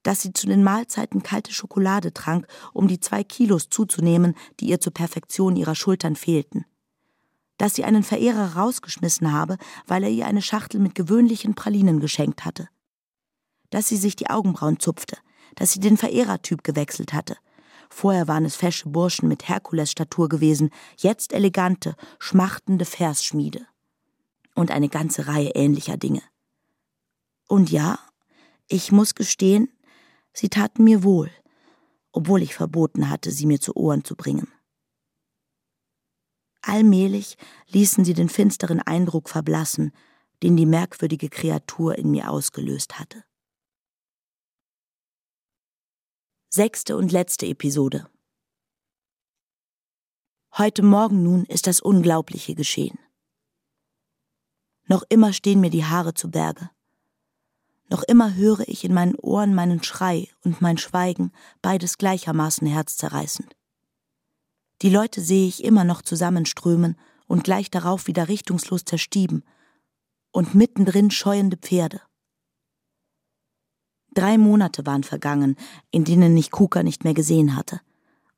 Dass 0.04 0.22
sie 0.22 0.32
zu 0.32 0.46
den 0.46 0.64
Mahlzeiten 0.64 1.22
kalte 1.22 1.52
Schokolade 1.52 2.14
trank, 2.14 2.46
um 2.72 2.88
die 2.88 2.98
zwei 2.98 3.24
Kilos 3.24 3.68
zuzunehmen, 3.68 4.36
die 4.58 4.70
ihr 4.70 4.80
zur 4.80 4.94
Perfektion 4.94 5.54
ihrer 5.54 5.74
Schultern 5.74 6.16
fehlten 6.16 6.64
dass 7.62 7.76
sie 7.76 7.84
einen 7.84 8.02
Verehrer 8.02 8.56
rausgeschmissen 8.56 9.30
habe, 9.30 9.56
weil 9.86 10.02
er 10.02 10.10
ihr 10.10 10.26
eine 10.26 10.42
Schachtel 10.42 10.80
mit 10.80 10.96
gewöhnlichen 10.96 11.54
Pralinen 11.54 12.00
geschenkt 12.00 12.44
hatte. 12.44 12.68
Dass 13.70 13.86
sie 13.86 13.96
sich 13.96 14.16
die 14.16 14.28
Augenbrauen 14.28 14.80
zupfte, 14.80 15.16
dass 15.54 15.70
sie 15.70 15.78
den 15.78 15.96
Verehrertyp 15.96 16.64
gewechselt 16.64 17.12
hatte. 17.12 17.36
Vorher 17.88 18.26
waren 18.26 18.44
es 18.44 18.56
fesche 18.56 18.88
Burschen 18.88 19.28
mit 19.28 19.48
Herkulesstatur 19.48 20.28
gewesen, 20.28 20.70
jetzt 20.96 21.32
elegante, 21.32 21.94
schmachtende 22.18 22.84
Versschmiede. 22.84 23.64
Und 24.56 24.72
eine 24.72 24.88
ganze 24.88 25.28
Reihe 25.28 25.50
ähnlicher 25.54 25.96
Dinge. 25.96 26.22
Und 27.46 27.70
ja, 27.70 27.96
ich 28.66 28.90
muss 28.90 29.14
gestehen, 29.14 29.68
sie 30.32 30.48
taten 30.48 30.82
mir 30.82 31.04
wohl, 31.04 31.30
obwohl 32.10 32.42
ich 32.42 32.56
verboten 32.56 33.08
hatte, 33.08 33.30
sie 33.30 33.46
mir 33.46 33.60
zu 33.60 33.76
Ohren 33.76 34.02
zu 34.02 34.16
bringen. 34.16 34.48
Allmählich 36.62 37.36
ließen 37.68 38.04
sie 38.04 38.14
den 38.14 38.28
finsteren 38.28 38.80
Eindruck 38.80 39.28
verblassen, 39.28 39.92
den 40.42 40.56
die 40.56 40.66
merkwürdige 40.66 41.28
Kreatur 41.28 41.98
in 41.98 42.10
mir 42.10 42.30
ausgelöst 42.30 42.98
hatte. 42.98 43.24
Sechste 46.48 46.96
und 46.96 47.12
letzte 47.12 47.46
Episode. 47.46 48.08
Heute 50.56 50.82
Morgen 50.82 51.22
nun 51.22 51.44
ist 51.46 51.66
das 51.66 51.80
Unglaubliche 51.80 52.54
geschehen. 52.54 52.98
Noch 54.86 55.02
immer 55.08 55.32
stehen 55.32 55.60
mir 55.60 55.70
die 55.70 55.84
Haare 55.84 56.14
zu 56.14 56.30
Berge. 56.30 56.70
Noch 57.88 58.02
immer 58.02 58.34
höre 58.34 58.68
ich 58.68 58.84
in 58.84 58.94
meinen 58.94 59.16
Ohren 59.16 59.54
meinen 59.54 59.82
Schrei 59.82 60.28
und 60.44 60.60
mein 60.60 60.78
Schweigen, 60.78 61.32
beides 61.62 61.98
gleichermaßen 61.98 62.66
herzzerreißend. 62.66 63.56
Die 64.82 64.90
Leute 64.90 65.20
sehe 65.20 65.46
ich 65.46 65.62
immer 65.62 65.84
noch 65.84 66.02
zusammenströmen 66.02 66.96
und 67.28 67.44
gleich 67.44 67.70
darauf 67.70 68.08
wieder 68.08 68.28
richtungslos 68.28 68.84
zerstieben 68.84 69.44
und 70.32 70.56
mittendrin 70.56 71.12
scheuende 71.12 71.56
Pferde. 71.56 72.00
Drei 74.12 74.38
Monate 74.38 74.84
waren 74.84 75.04
vergangen, 75.04 75.56
in 75.92 76.04
denen 76.04 76.36
ich 76.36 76.50
Kuka 76.50 76.82
nicht 76.82 77.04
mehr 77.04 77.14
gesehen 77.14 77.56
hatte, 77.56 77.80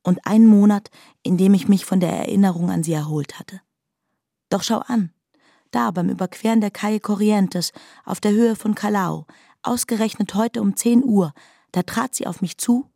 und 0.03 0.27
ein 0.27 0.47
Monat, 0.47 0.91
in 1.23 1.39
dem 1.39 1.55
ich 1.55 1.67
mich 1.67 1.87
von 1.87 1.99
der 1.99 2.13
Erinnerung 2.13 2.71
an 2.71 2.85
sie 2.85 2.93
erholt 2.93 3.39
hatte. 3.39 3.63
Doch 4.51 4.63
schau 4.63 4.79
an, 4.81 5.13
da 5.71 5.91
beim 5.91 6.11
Überqueren 6.11 6.61
der 6.61 6.71
Calle 6.71 7.01
Corrientes 7.01 7.73
auf 8.05 8.21
der 8.21 8.33
Höhe 8.33 8.55
von 8.55 8.75
Callao, 8.75 9.27
ausgerechnet 9.63 10.35
heute 10.35 10.61
um 10.61 10.77
zehn 10.77 11.03
Uhr, 11.03 11.33
da 11.73 11.83
trat 11.83 12.15
sie 12.15 12.27
auf 12.27 12.43
mich 12.43 12.59
zu 12.59 12.91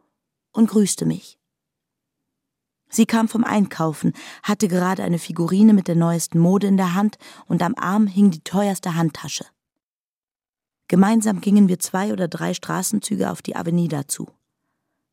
und 0.53 0.69
grüßte 0.69 1.07
mich. 1.07 1.39
Sie 2.89 3.07
kam 3.07 3.29
vom 3.29 3.45
Einkaufen, 3.45 4.13
hatte 4.43 4.69
gerade 4.69 5.03
eine 5.03 5.19
Figurine 5.19 5.75
mit 5.75 5.89
der 5.89 5.97
neuesten 5.97 6.39
Mode 6.39 6.67
in 6.67 6.77
der 6.77 6.95
Hand 6.95 7.19
und 7.47 7.63
am 7.63 7.75
Arm 7.77 8.07
hing 8.07 8.31
die 8.31 8.43
teuerste 8.43 8.95
Handtasche. 8.95 9.45
Gemeinsam 10.89 11.41
gingen 11.41 11.69
wir 11.69 11.79
zwei 11.79 12.13
oder 12.13 12.29
drei 12.29 12.55
Straßenzüge 12.55 13.31
auf 13.31 13.43
die 13.43 13.57
Avenida 13.57 14.09
zu. 14.09 14.27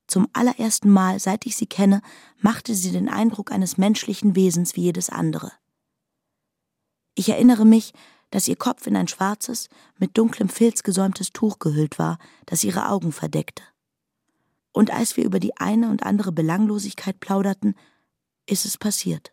Zum 0.08 0.28
allerersten 0.34 0.90
Mal, 0.90 1.20
seit 1.20 1.46
ich 1.46 1.58
sie 1.58 1.66
kenne, 1.66 2.02
machte 2.40 2.76
sie 2.76 2.92
den 2.92 3.10
Eindruck 3.10 3.52
eines 3.52 3.78
menschlichen 3.78 4.36
Wesens 4.36 4.76
wie 4.76 4.84
jedes 4.84 5.10
andere. 5.10 5.52
Ich 7.16 7.30
erinnere 7.30 7.66
mich, 7.66 7.94
dass 8.30 8.48
ihr 8.48 8.56
Kopf 8.56 8.88
in 8.88 8.96
ein 8.96 9.08
schwarzes, 9.08 9.70
mit 9.98 10.18
dunklem 10.18 10.50
Filz 10.50 10.84
gesäumtes 10.84 11.32
Tuch 11.32 11.60
gehüllt 11.60 12.00
war, 12.00 12.20
das 12.46 12.64
ihre 12.64 12.90
Augen 12.90 13.12
verdeckte. 13.12 13.64
Und 14.76 14.92
als 14.92 15.16
wir 15.16 15.24
über 15.24 15.40
die 15.40 15.56
eine 15.56 15.90
und 15.90 16.04
andere 16.04 16.34
Belanglosigkeit 16.34 17.22
plauderten, 17.22 17.76
ist 18.46 18.66
es 18.66 18.78
passiert. 18.78 19.32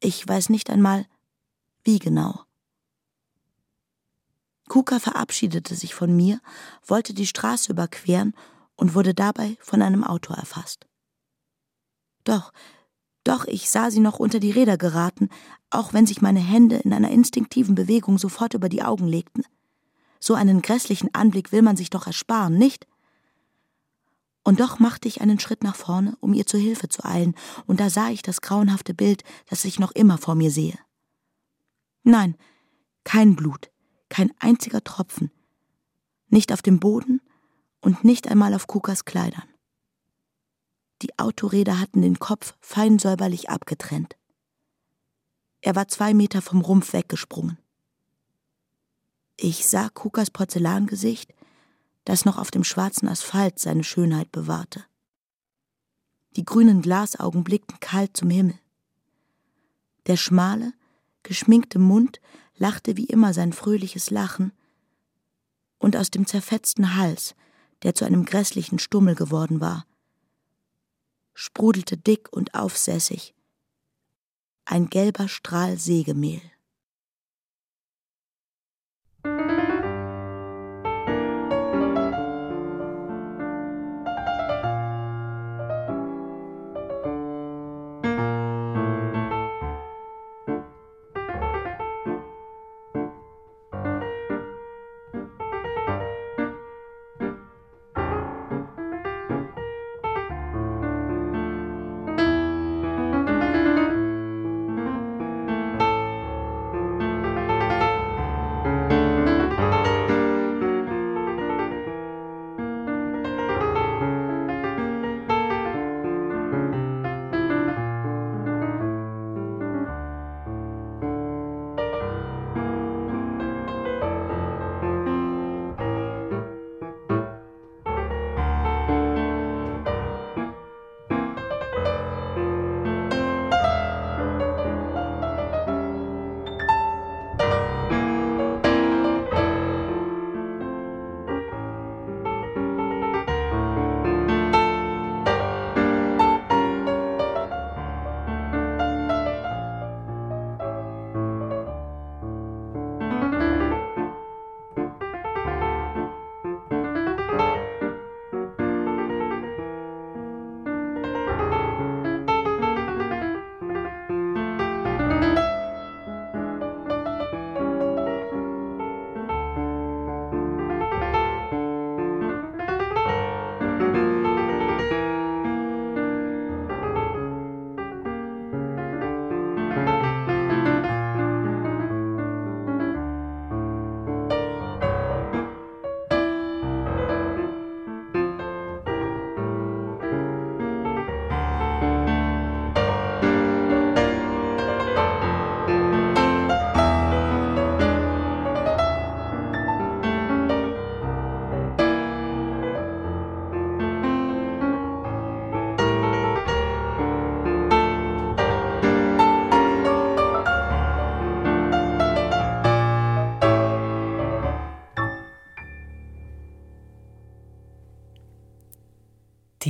Ich 0.00 0.28
weiß 0.28 0.50
nicht 0.50 0.68
einmal, 0.68 1.06
wie 1.82 1.98
genau. 1.98 2.42
Kuka 4.68 4.98
verabschiedete 4.98 5.74
sich 5.74 5.94
von 5.94 6.14
mir, 6.14 6.42
wollte 6.86 7.14
die 7.14 7.26
Straße 7.26 7.72
überqueren 7.72 8.34
und 8.76 8.94
wurde 8.94 9.14
dabei 9.14 9.56
von 9.60 9.80
einem 9.80 10.04
Auto 10.04 10.34
erfasst. 10.34 10.86
Doch, 12.24 12.52
doch, 13.24 13.46
ich 13.46 13.70
sah 13.70 13.90
sie 13.90 14.00
noch 14.00 14.18
unter 14.18 14.40
die 14.40 14.50
Räder 14.50 14.76
geraten, 14.76 15.30
auch 15.70 15.94
wenn 15.94 16.04
sich 16.04 16.20
meine 16.20 16.40
Hände 16.40 16.76
in 16.76 16.92
einer 16.92 17.10
instinktiven 17.10 17.74
Bewegung 17.74 18.18
sofort 18.18 18.52
über 18.52 18.68
die 18.68 18.82
Augen 18.82 19.08
legten. 19.08 19.42
So 20.20 20.34
einen 20.34 20.60
grässlichen 20.60 21.14
Anblick 21.14 21.50
will 21.50 21.62
man 21.62 21.78
sich 21.78 21.88
doch 21.88 22.06
ersparen, 22.06 22.58
nicht? 22.58 22.86
Und 24.44 24.60
doch 24.60 24.78
machte 24.78 25.08
ich 25.08 25.20
einen 25.20 25.40
Schritt 25.40 25.62
nach 25.62 25.76
vorne, 25.76 26.16
um 26.20 26.32
ihr 26.32 26.46
zu 26.46 26.56
Hilfe 26.58 26.88
zu 26.88 27.04
eilen, 27.04 27.34
und 27.66 27.80
da 27.80 27.90
sah 27.90 28.08
ich 28.08 28.22
das 28.22 28.40
grauenhafte 28.40 28.94
Bild, 28.94 29.22
das 29.48 29.64
ich 29.64 29.78
noch 29.78 29.92
immer 29.92 30.18
vor 30.18 30.34
mir 30.34 30.50
sehe. 30.50 30.78
Nein, 32.02 32.36
kein 33.04 33.36
Blut, 33.36 33.70
kein 34.08 34.32
einziger 34.38 34.82
Tropfen, 34.82 35.30
nicht 36.28 36.52
auf 36.52 36.62
dem 36.62 36.80
Boden 36.80 37.20
und 37.80 38.04
nicht 38.04 38.28
einmal 38.28 38.54
auf 38.54 38.66
Kukas 38.66 39.04
Kleidern. 39.04 39.44
Die 41.02 41.18
Autoräder 41.18 41.78
hatten 41.78 42.02
den 42.02 42.18
Kopf 42.18 42.54
fein 42.60 42.98
säuberlich 42.98 43.50
abgetrennt. 43.50 44.16
Er 45.60 45.76
war 45.76 45.88
zwei 45.88 46.14
Meter 46.14 46.42
vom 46.42 46.60
Rumpf 46.60 46.92
weggesprungen. 46.92 47.58
Ich 49.36 49.66
sah 49.66 49.88
Kukas 49.88 50.30
Porzellangesicht, 50.30 51.32
das 52.08 52.24
noch 52.24 52.38
auf 52.38 52.50
dem 52.50 52.64
schwarzen 52.64 53.06
Asphalt 53.06 53.58
seine 53.58 53.84
Schönheit 53.84 54.32
bewahrte. 54.32 54.82
Die 56.36 56.44
grünen 56.46 56.80
Glasaugen 56.80 57.44
blickten 57.44 57.80
kalt 57.80 58.16
zum 58.16 58.30
Himmel. 58.30 58.58
Der 60.06 60.16
schmale, 60.16 60.72
geschminkte 61.22 61.78
Mund 61.78 62.22
lachte 62.56 62.96
wie 62.96 63.04
immer 63.04 63.34
sein 63.34 63.52
fröhliches 63.52 64.08
Lachen, 64.08 64.52
und 65.76 65.96
aus 65.98 66.10
dem 66.10 66.26
zerfetzten 66.26 66.96
Hals, 66.96 67.34
der 67.82 67.94
zu 67.94 68.06
einem 68.06 68.24
grässlichen 68.24 68.78
Stummel 68.78 69.14
geworden 69.14 69.60
war, 69.60 69.84
sprudelte 71.34 71.98
dick 71.98 72.32
und 72.32 72.54
aufsässig 72.54 73.34
ein 74.64 74.88
gelber 74.88 75.28
Strahl 75.28 75.78
Sägemehl. 75.78 76.40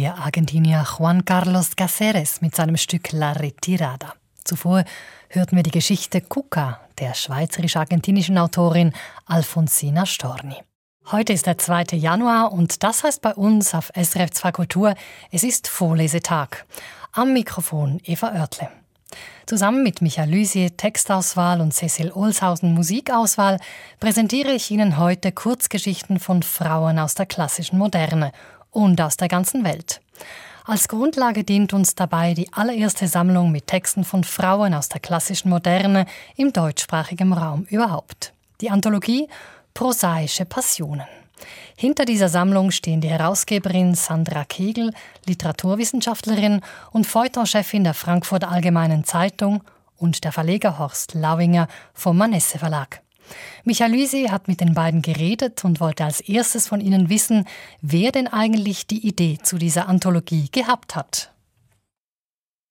Der 0.09 0.17
Argentinier 0.17 0.87
Juan 0.99 1.27
Carlos 1.27 1.77
Caceres 1.77 2.41
mit 2.41 2.57
seinem 2.57 2.79
Stück 2.79 3.13
La 3.13 3.33
Retirada. 3.33 4.15
Zuvor 4.43 4.85
hörten 5.29 5.55
wir 5.55 5.63
die 5.63 5.71
Geschichte 5.71 6.23
Cuca 6.23 6.81
der 6.99 7.13
schweizerisch-argentinischen 7.13 8.39
Autorin 8.39 8.95
Alfonsina 9.27 10.07
Storni. 10.07 10.57
Heute 11.13 11.35
ist 11.35 11.45
der 11.45 11.59
2. 11.59 11.99
Januar 11.99 12.53
und 12.53 12.83
das 12.83 13.05
heißt 13.05 13.21
bei 13.21 13.35
uns 13.35 13.75
auf 13.75 13.93
SRF 13.95 14.31
2 14.31 14.53
Kultur, 14.53 14.95
es 15.31 15.43
ist 15.43 15.69
Vorlesetag. 15.69 16.65
Am 17.13 17.35
Mikrofon 17.35 18.01
Eva 18.03 18.33
Oertle. 18.33 18.71
Zusammen 19.45 19.83
mit 19.83 20.01
Michael 20.01 20.31
Lysie 20.31 20.71
Textauswahl 20.71 21.61
und 21.61 21.75
Cecil 21.75 22.13
Olshausen 22.13 22.73
Musikauswahl 22.73 23.59
präsentiere 24.01 24.53
ich 24.53 24.71
Ihnen 24.71 24.97
heute 24.97 25.33
Kurzgeschichten 25.33 26.19
von 26.19 26.43
Frauen 26.43 26.99
aus 26.99 27.15
der 27.15 27.27
klassischen 27.27 27.77
Moderne 27.77 28.33
und 28.71 29.01
aus 29.01 29.17
der 29.17 29.29
ganzen 29.29 29.65
Welt. 29.65 30.01
Als 30.65 30.89
Grundlage 30.89 31.45
dient 31.45 31.73
uns 31.73 31.95
dabei 31.95 32.35
die 32.35 32.53
allererste 32.53 33.09
Sammlung 33.09 33.51
mit 33.51 33.67
Texten 33.67 34.05
von 34.05 34.23
Frauen 34.23 34.75
aus 34.75 34.91
der 34.91 35.01
klassischen 35.01 35.49
Moderne 35.49 36.05
im 36.37 36.53
deutschsprachigen 36.53 37.33
Raum 37.33 37.67
überhaupt. 37.71 38.35
Die 38.61 38.71
Anthologie 38.71 39.29
Prosaische 39.73 40.45
Passionen. 40.45 41.07
Hinter 41.77 42.05
dieser 42.05 42.29
Sammlung 42.29 42.71
stehen 42.71 43.01
die 43.01 43.09
Herausgeberin 43.09 43.95
Sandra 43.95 44.45
Kegel, 44.45 44.93
Literaturwissenschaftlerin 45.27 46.61
und 46.91 47.07
Feuilletonchefin 47.07 47.85
der 47.85 47.95
Frankfurter 47.95 48.51
Allgemeinen 48.51 49.05
Zeitung 49.05 49.63
und 49.97 50.25
der 50.25 50.33
Verleger 50.33 50.79
Horst 50.79 51.15
Lauinger 51.15 51.69
vom 51.95 52.19
Manesse 52.19 52.59
Verlag. 52.59 53.01
Michael 53.65 53.93
Luisi 53.93 54.27
hat 54.31 54.49
mit 54.49 54.61
den 54.61 54.75
beiden 54.75 55.03
geredet 55.03 55.65
und 55.65 55.81
wollte 55.81 56.05
als 56.05 56.21
erstes 56.21 56.69
von 56.69 56.81
ihnen 56.81 57.09
wissen, 57.09 57.47
wer 57.81 58.13
denn 58.13 58.27
eigentlich 58.29 58.87
die 58.87 59.07
Idee 59.07 59.39
zu 59.43 59.59
dieser 59.59 59.89
Anthologie 59.89 60.49
gehabt 60.51 60.97
hat. 60.97 61.33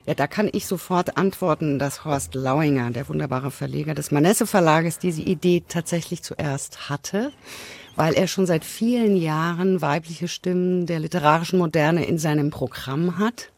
Ja, 0.08 0.14
da 0.14 0.26
kann 0.26 0.50
ich 0.50 0.66
sofort 0.66 1.18
antworten, 1.18 1.80
dass 1.80 2.06
Horst 2.06 2.34
Lauinger, 2.34 2.92
der 2.92 3.10
wunderbare 3.10 3.52
Verleger 3.52 3.94
des 3.94 4.10
Manesse 4.10 4.48
Verlages, 4.48 5.00
diese 5.00 5.22
Idee 5.22 5.64
tatsächlich 5.68 6.24
zuerst 6.24 6.90
hatte, 6.90 7.34
weil 7.98 8.14
er 8.14 8.28
schon 8.28 8.46
seit 8.46 8.64
vielen 8.64 9.18
Jahren 9.18 9.82
weibliche 9.82 10.30
Stimmen 10.30 10.86
der 10.86 11.02
literarischen 11.02 11.60
Moderne 11.60 12.06
in 12.06 12.20
seinem 12.20 12.52
Programm 12.52 13.18
hat 13.18 13.52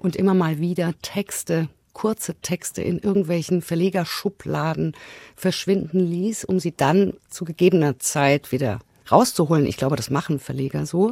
und 0.00 0.16
immer 0.16 0.34
mal 0.34 0.58
wieder 0.58 0.94
Texte 1.00 1.68
kurze 1.98 2.36
Texte 2.36 2.80
in 2.80 3.00
irgendwelchen 3.00 3.60
Verlegerschubladen 3.60 4.94
verschwinden 5.34 5.98
ließ, 5.98 6.44
um 6.44 6.60
sie 6.60 6.70
dann 6.70 7.14
zu 7.28 7.44
gegebener 7.44 7.98
Zeit 7.98 8.52
wieder 8.52 8.78
rauszuholen. 9.10 9.66
Ich 9.66 9.76
glaube, 9.76 9.96
das 9.96 10.08
machen 10.08 10.38
Verleger 10.38 10.86
so. 10.86 11.10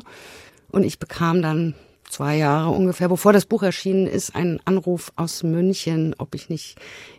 Und 0.70 0.84
ich 0.84 1.00
bekam 1.00 1.42
dann 1.42 1.74
zwei 2.08 2.36
Jahre 2.36 2.70
ungefähr, 2.70 3.08
bevor 3.08 3.32
das 3.32 3.46
Buch 3.46 3.64
erschienen 3.64 4.06
ist, 4.06 4.36
einen 4.36 4.60
Anruf 4.64 5.12
aus 5.16 5.42
München, 5.42 6.14
ob 6.18 6.36
ich 6.36 6.50
nicht 6.50 6.76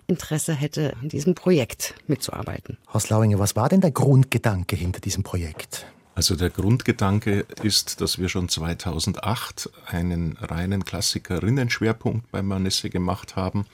Interesse 0.07 0.53
hätte, 0.53 0.93
an 1.01 1.09
diesem 1.09 1.35
Projekt 1.35 1.93
mitzuarbeiten. 2.07 2.77
Horst 2.93 3.09
Lauinger, 3.09 3.37
was 3.37 3.57
war 3.57 3.67
denn 3.67 3.81
der 3.81 3.91
Grundgedanke 3.91 4.77
hinter 4.77 5.01
diesem 5.01 5.23
Projekt? 5.23 5.87
Also 6.17 6.35
der 6.35 6.49
Grundgedanke 6.49 7.45
ist, 7.61 8.01
dass 8.01 8.17
wir 8.17 8.27
schon 8.27 8.49
2008 8.49 9.69
einen 9.85 10.35
reinen 10.41 10.83
Klassikerinnen-Schwerpunkt 10.83 12.31
bei 12.31 12.41
Manesse 12.41 12.89
gemacht 12.89 13.35
haben. 13.35 13.67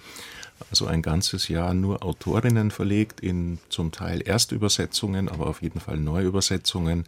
Also 0.69 0.85
ein 0.85 1.01
ganzes 1.01 1.47
Jahr 1.47 1.73
nur 1.73 2.03
Autorinnen 2.03 2.69
verlegt 2.69 3.21
in 3.21 3.59
zum 3.69 3.93
Teil 3.93 4.19
Erstübersetzungen, 4.19 5.29
aber 5.29 5.47
auf 5.47 5.61
jeden 5.61 5.79
Fall 5.79 5.95
Neuübersetzungen. 5.95 7.05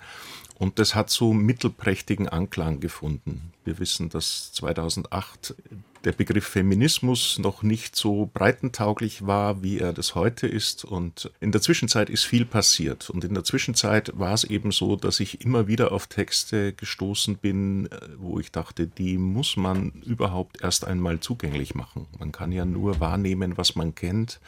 Und 0.57 0.79
das 0.79 0.95
hat 0.95 1.09
so 1.09 1.33
mittelprächtigen 1.33 2.29
Anklang 2.29 2.79
gefunden. 2.79 3.51
Wir 3.65 3.79
wissen, 3.79 4.09
dass 4.09 4.53
2008 4.53 5.55
der 6.05 6.11
Begriff 6.11 6.45
Feminismus 6.45 7.39
noch 7.39 7.63
nicht 7.63 7.95
so 7.95 8.29
breitentauglich 8.31 9.25
war, 9.25 9.63
wie 9.63 9.79
er 9.79 9.91
das 9.91 10.13
heute 10.13 10.47
ist. 10.47 10.85
Und 10.85 11.31
in 11.39 11.51
der 11.51 11.61
Zwischenzeit 11.61 12.09
ist 12.09 12.23
viel 12.23 12.45
passiert. 12.45 13.09
Und 13.09 13.23
in 13.23 13.33
der 13.33 13.43
Zwischenzeit 13.43 14.11
war 14.17 14.33
es 14.33 14.43
eben 14.43 14.71
so, 14.71 14.95
dass 14.95 15.19
ich 15.19 15.41
immer 15.41 15.67
wieder 15.67 15.91
auf 15.91 16.07
Texte 16.07 16.73
gestoßen 16.73 17.37
bin, 17.37 17.87
äh, 17.87 17.99
wo 18.17 18.39
ich 18.39 18.51
dachte, 18.51 18.87
die 18.87 19.17
muss 19.17 19.57
man 19.57 19.91
überhaupt 20.05 20.61
erst 20.61 20.85
einmal 20.85 21.19
zugänglich 21.19 21.73
machen. 21.73 22.05
Man 22.19 22.31
kann 22.31 22.51
ja 22.51 22.65
nur 22.65 22.99
wahrnehmen, 22.99 23.57
was 23.57 23.75
man 23.75 23.95
kennt. 23.95 24.39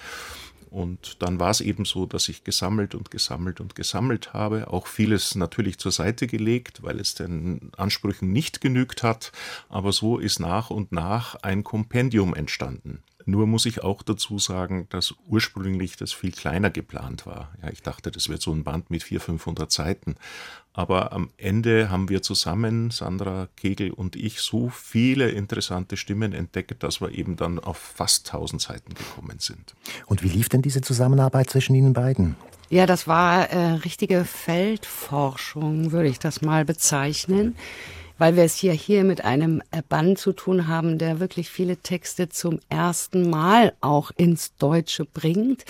Und 0.78 1.24
dann 1.24 1.40
war 1.40 1.50
es 1.50 1.60
eben 1.60 1.86
so, 1.86 2.06
dass 2.06 2.30
ich 2.30 2.44
gesammelt 2.44 2.94
und 2.94 3.10
gesammelt 3.10 3.60
und 3.60 3.74
gesammelt 3.74 4.34
habe, 4.34 4.72
auch 4.72 4.86
vieles 4.86 5.34
natürlich 5.34 5.80
zur 5.80 5.92
Seite 5.92 6.28
gelegt, 6.28 6.84
weil 6.84 7.00
es 7.00 7.16
den 7.16 7.72
Ansprüchen 7.76 8.32
nicht 8.32 8.62
genügt 8.62 9.02
hat, 9.02 9.32
aber 9.70 9.92
so 9.92 10.20
ist 10.20 10.40
nach 10.40 10.70
und 10.70 10.92
nach 10.92 11.34
ein 11.42 11.64
Kompendium 11.64 12.36
entstanden. 12.36 13.02
Nur 13.30 13.46
muss 13.46 13.66
ich 13.66 13.84
auch 13.84 14.04
dazu 14.04 14.40
sagen, 14.40 14.88
dass 14.90 15.14
ursprünglich 15.28 15.98
das 15.98 16.14
viel 16.14 16.32
kleiner 16.32 16.70
geplant 16.70 17.26
war. 17.26 17.52
Ja, 17.62 17.70
ich 17.70 17.82
dachte, 17.82 18.10
das 18.10 18.30
wird 18.30 18.42
so 18.42 18.54
ein 18.54 18.64
Band 18.64 18.90
mit 18.90 19.04
400, 19.04 19.26
500 19.26 19.70
Seiten. 19.70 20.16
Aber 20.72 21.12
am 21.12 21.30
Ende 21.36 21.90
haben 21.90 22.08
wir 22.08 22.22
zusammen, 22.22 22.90
Sandra 22.90 23.50
Kegel 23.58 23.92
und 23.92 24.16
ich, 24.16 24.40
so 24.40 24.70
viele 24.70 25.30
interessante 25.30 25.98
Stimmen 25.98 26.32
entdeckt, 26.32 26.82
dass 26.84 27.02
wir 27.02 27.12
eben 27.12 27.36
dann 27.36 27.60
auf 27.60 27.78
fast 27.78 28.34
1000 28.34 28.62
Seiten 28.62 28.94
gekommen 28.94 29.40
sind. 29.40 29.76
Und 30.06 30.24
wie 30.24 30.30
lief 30.30 30.48
denn 30.48 30.62
diese 30.62 30.80
Zusammenarbeit 30.80 31.50
zwischen 31.50 31.76
Ihnen 31.76 31.92
beiden? 31.92 32.38
Ja, 32.70 32.86
das 32.86 33.08
war 33.08 33.50
äh, 33.50 33.74
richtige 33.84 34.24
Feldforschung, 34.24 35.92
würde 35.92 36.08
ich 36.08 36.20
das 36.20 36.42
mal 36.42 36.64
bezeichnen 36.64 37.56
weil 38.18 38.36
wir 38.36 38.44
es 38.44 38.56
hier, 38.56 38.74
hier 38.74 39.04
mit 39.04 39.24
einem 39.24 39.62
Band 39.90 40.18
zu 40.18 40.34
tun 40.34 40.68
haben, 40.68 40.98
der 40.98 41.20
wirklich 41.20 41.50
viele 41.50 41.78
Texte 41.78 42.30
zum 42.30 42.60
ersten 42.70 43.30
Mal 43.30 43.74
auch 43.82 44.12
ins 44.18 44.56
Deutsche 44.56 45.06
bringt. 45.06 45.66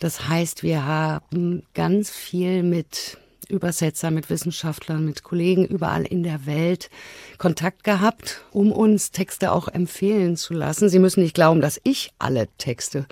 Das 0.00 0.28
heißt, 0.28 0.62
wir 0.62 0.84
haben 0.84 1.62
ganz 1.74 2.10
viel 2.10 2.62
mit 2.62 3.18
Übersetzern, 3.48 4.14
mit 4.14 4.30
Wissenschaftlern, 4.30 5.04
mit 5.04 5.22
Kollegen 5.22 5.66
überall 5.66 6.04
in 6.04 6.22
der 6.22 6.46
Welt 6.46 6.90
Kontakt 7.38 7.84
gehabt, 7.84 8.44
um 8.50 8.72
uns 8.72 9.10
Texte 9.10 9.52
auch 9.52 9.68
empfehlen 9.68 10.36
zu 10.36 10.54
lassen. 10.54 10.88
Sie 10.88 10.98
müssen 10.98 11.22
nicht 11.22 11.34
glauben, 11.34 11.60
dass 11.60 11.80
ich 11.84 12.12
alle 12.18 12.48
Texte 12.58 13.06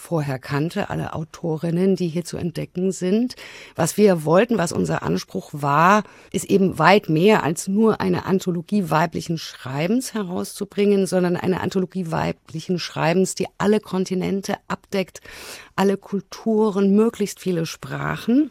vorher 0.00 0.38
kannte, 0.38 0.90
alle 0.90 1.12
Autorinnen, 1.12 1.94
die 1.94 2.08
hier 2.08 2.24
zu 2.24 2.36
entdecken 2.36 2.90
sind. 2.90 3.36
Was 3.76 3.96
wir 3.96 4.24
wollten, 4.24 4.58
was 4.58 4.72
unser 4.72 5.02
Anspruch 5.02 5.50
war, 5.52 6.02
ist 6.32 6.46
eben 6.46 6.78
weit 6.78 7.08
mehr 7.08 7.42
als 7.44 7.68
nur 7.68 8.00
eine 8.00 8.24
Anthologie 8.24 8.90
weiblichen 8.90 9.38
Schreibens 9.38 10.14
herauszubringen, 10.14 11.06
sondern 11.06 11.36
eine 11.36 11.60
Anthologie 11.60 12.10
weiblichen 12.10 12.78
Schreibens, 12.78 13.34
die 13.34 13.46
alle 13.58 13.78
Kontinente 13.78 14.56
abdeckt, 14.66 15.20
alle 15.76 15.96
Kulturen, 15.96 16.96
möglichst 16.96 17.38
viele 17.38 17.66
Sprachen. 17.66 18.50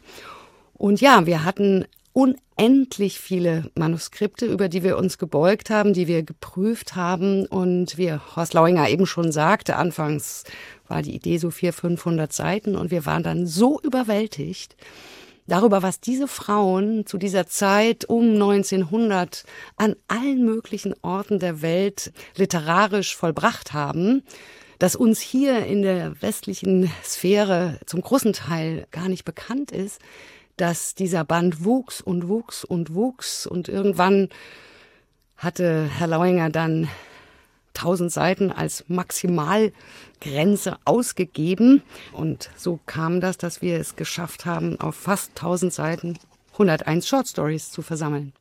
Und 0.74 1.02
ja, 1.02 1.26
wir 1.26 1.44
hatten 1.44 1.86
unendlich 2.14 3.20
viele 3.20 3.72
Manuskripte, 3.76 4.46
über 4.46 4.68
die 4.68 4.84
wir 4.84 4.98
uns 4.98 5.18
gebeugt 5.18 5.70
haben, 5.70 5.94
die 5.94 6.08
wir 6.08 6.24
geprüft 6.24 6.96
haben. 6.96 7.46
Und 7.46 7.98
wie 7.98 8.12
Horst 8.12 8.54
Lauinger 8.54 8.90
eben 8.90 9.06
schon 9.06 9.32
sagte, 9.32 9.76
anfangs 9.76 10.44
war 10.90 11.02
die 11.02 11.16
Idee 11.16 11.38
so 11.38 11.52
400, 11.52 11.80
500 11.80 12.34
Seiten 12.34 12.76
und 12.76 12.92
wir 12.92 13.06
waren 13.06 13.24
dann 13.24 13.48
so 13.48 13.80
überwältigt 13.82 14.76
darüber, 15.48 15.82
was 15.82 16.00
diese 16.00 16.28
Frauen 16.28 17.06
zu 17.06 17.18
dieser 17.18 17.48
Zeit 17.48 18.06
um 18.06 18.34
1900 18.34 19.44
an 19.78 19.96
allen 20.08 20.46
möglichen 20.46 20.94
Orten 21.02 21.40
der 21.40 21.62
Welt 21.62 22.12
literarisch 22.36 23.16
vollbracht 23.16 23.74
haben, 23.74 24.24
dass 24.78 24.96
uns 24.96 25.20
hier 25.20 25.66
in 25.66 25.82
der 25.82 26.22
westlichen 26.22 26.92
Sphäre 27.04 27.80
zum 27.86 28.02
großen 28.02 28.34
Teil 28.34 28.88
gar 28.92 29.10
nicht 29.10 29.26
bekannt 29.26 29.72
ist, 29.72 30.00
dass 30.56 30.96
dieser 30.96 31.24
Band 31.24 31.64
wuchs 31.64 32.02
und 32.02 32.28
wuchs 32.28 32.64
und 32.64 32.94
wuchs 32.94 33.46
und 33.46 33.68
irgendwann 33.68 34.30
hatte 35.36 35.90
Herr 35.98 36.08
Lauinger 36.08 36.50
dann 36.50 36.90
1000 37.80 38.12
Seiten 38.12 38.52
als 38.52 38.86
Maximalgrenze 38.88 40.78
ausgegeben. 40.86 41.82
Und 42.14 42.50
so 42.56 42.80
kam 42.86 43.22
das, 43.22 43.38
dass 43.38 43.62
wir 43.62 43.80
es 43.80 43.96
geschafft 43.96 44.46
haben, 44.46 44.80
auf 44.80 44.96
fast 44.96 45.32
1000 45.32 45.74
Seiten 45.74 46.20
101 46.60 47.08
Short 47.08 47.28
Stories 47.28 47.72
zu 47.72 47.82
versammeln. 47.82 48.34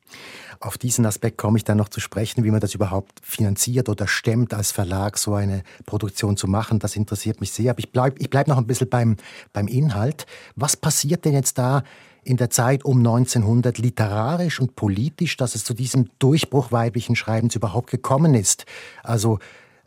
Auf 0.58 0.76
diesen 0.76 1.06
Aspekt 1.06 1.38
komme 1.38 1.56
ich 1.56 1.64
dann 1.64 1.78
noch 1.78 1.88
zu 1.88 2.00
sprechen, 2.00 2.42
wie 2.42 2.50
man 2.50 2.58
das 2.58 2.74
überhaupt 2.74 3.20
finanziert 3.22 3.88
oder 3.88 4.08
stemmt, 4.08 4.52
als 4.54 4.72
Verlag 4.72 5.18
so 5.18 5.34
eine 5.34 5.62
Produktion 5.86 6.36
zu 6.36 6.48
machen. 6.48 6.80
Das 6.80 6.96
interessiert 6.96 7.40
mich 7.40 7.52
sehr. 7.52 7.70
Aber 7.70 7.78
ich 7.78 7.92
bleibe 7.92 8.18
ich 8.18 8.28
bleib 8.28 8.48
noch 8.48 8.58
ein 8.58 8.66
bisschen 8.66 8.88
beim, 8.88 9.16
beim 9.52 9.68
Inhalt. 9.68 10.26
Was 10.56 10.76
passiert 10.76 11.24
denn 11.24 11.34
jetzt 11.34 11.58
da 11.58 11.84
in 12.28 12.36
der 12.36 12.50
Zeit 12.50 12.84
um 12.84 12.98
1900 12.98 13.78
literarisch 13.78 14.60
und 14.60 14.76
politisch, 14.76 15.36
dass 15.36 15.54
es 15.54 15.64
zu 15.64 15.72
diesem 15.72 16.10
Durchbruch 16.18 16.70
weiblichen 16.72 17.16
Schreibens 17.16 17.54
überhaupt 17.56 17.90
gekommen 17.90 18.34
ist. 18.34 18.66
Also 19.02 19.38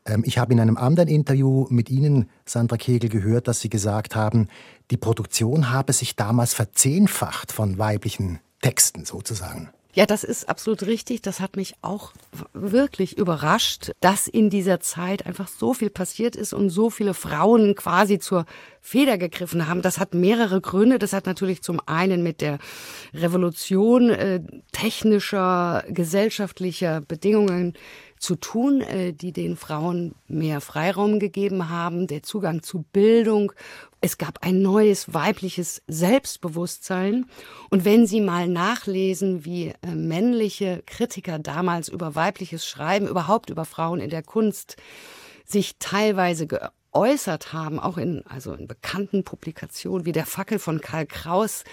ähm, 0.05 0.23
ich 0.25 0.39
habe 0.39 0.51
in 0.53 0.59
einem 0.59 0.77
anderen 0.77 1.07
Interview 1.07 1.67
mit 1.69 1.89
Ihnen, 1.89 2.29
Sandra 2.45 2.77
Kegel, 2.77 3.09
gehört, 3.09 3.47
dass 3.47 3.59
Sie 3.59 3.69
gesagt 3.69 4.15
haben, 4.15 4.47
die 4.89 4.97
Produktion 4.97 5.69
habe 5.69 5.93
sich 5.93 6.15
damals 6.15 6.53
verzehnfacht 6.53 7.51
von 7.51 7.77
weiblichen 7.77 8.39
Texten 8.61 9.05
sozusagen. 9.05 9.69
Ja, 9.93 10.05
das 10.05 10.23
ist 10.23 10.47
absolut 10.47 10.83
richtig. 10.83 11.21
Das 11.21 11.41
hat 11.41 11.57
mich 11.57 11.75
auch 11.81 12.13
wirklich 12.53 13.17
überrascht, 13.17 13.91
dass 13.99 14.27
in 14.27 14.49
dieser 14.49 14.79
Zeit 14.79 15.25
einfach 15.25 15.49
so 15.49 15.73
viel 15.73 15.89
passiert 15.89 16.37
ist 16.37 16.53
und 16.53 16.69
so 16.69 16.89
viele 16.89 17.13
Frauen 17.13 17.75
quasi 17.75 18.17
zur 18.17 18.45
Feder 18.79 19.17
gegriffen 19.17 19.67
haben. 19.67 19.81
Das 19.81 19.99
hat 19.99 20.13
mehrere 20.13 20.61
Gründe. 20.61 20.97
Das 20.97 21.11
hat 21.11 21.25
natürlich 21.25 21.61
zum 21.61 21.81
einen 21.85 22.23
mit 22.23 22.39
der 22.39 22.57
Revolution 23.13 24.09
äh, 24.09 24.41
technischer, 24.71 25.83
gesellschaftlicher 25.89 27.01
Bedingungen 27.01 27.73
zu 28.21 28.35
tun, 28.35 28.81
äh, 28.81 29.13
die 29.13 29.33
den 29.33 29.57
Frauen 29.57 30.13
mehr 30.27 30.61
Freiraum 30.61 31.19
gegeben 31.19 31.69
haben, 31.69 32.05
der 32.05 32.21
Zugang 32.21 32.61
zu 32.61 32.85
Bildung. 32.93 33.51
Es 33.99 34.19
gab 34.19 34.45
ein 34.45 34.61
neues 34.61 35.13
weibliches 35.13 35.81
Selbstbewusstsein. 35.87 37.25
Und 37.71 37.83
wenn 37.83 38.05
Sie 38.05 38.21
mal 38.21 38.47
nachlesen, 38.47 39.43
wie 39.43 39.69
äh, 39.81 39.95
männliche 39.95 40.83
Kritiker 40.85 41.39
damals 41.39 41.89
über 41.89 42.13
weibliches 42.13 42.65
Schreiben, 42.65 43.07
überhaupt 43.07 43.49
über 43.49 43.65
Frauen 43.65 43.99
in 43.99 44.11
der 44.11 44.23
Kunst, 44.23 44.77
sich 45.43 45.77
teilweise 45.79 46.45
geäußert 46.45 47.53
haben, 47.53 47.79
auch 47.79 47.97
in, 47.97 48.23
also 48.27 48.53
in 48.53 48.67
bekannten 48.67 49.23
Publikationen 49.23 50.05
wie 50.05 50.11
der 50.11 50.27
Fackel 50.27 50.59
von 50.59 50.79
Karl 50.79 51.07
Kraus, 51.07 51.63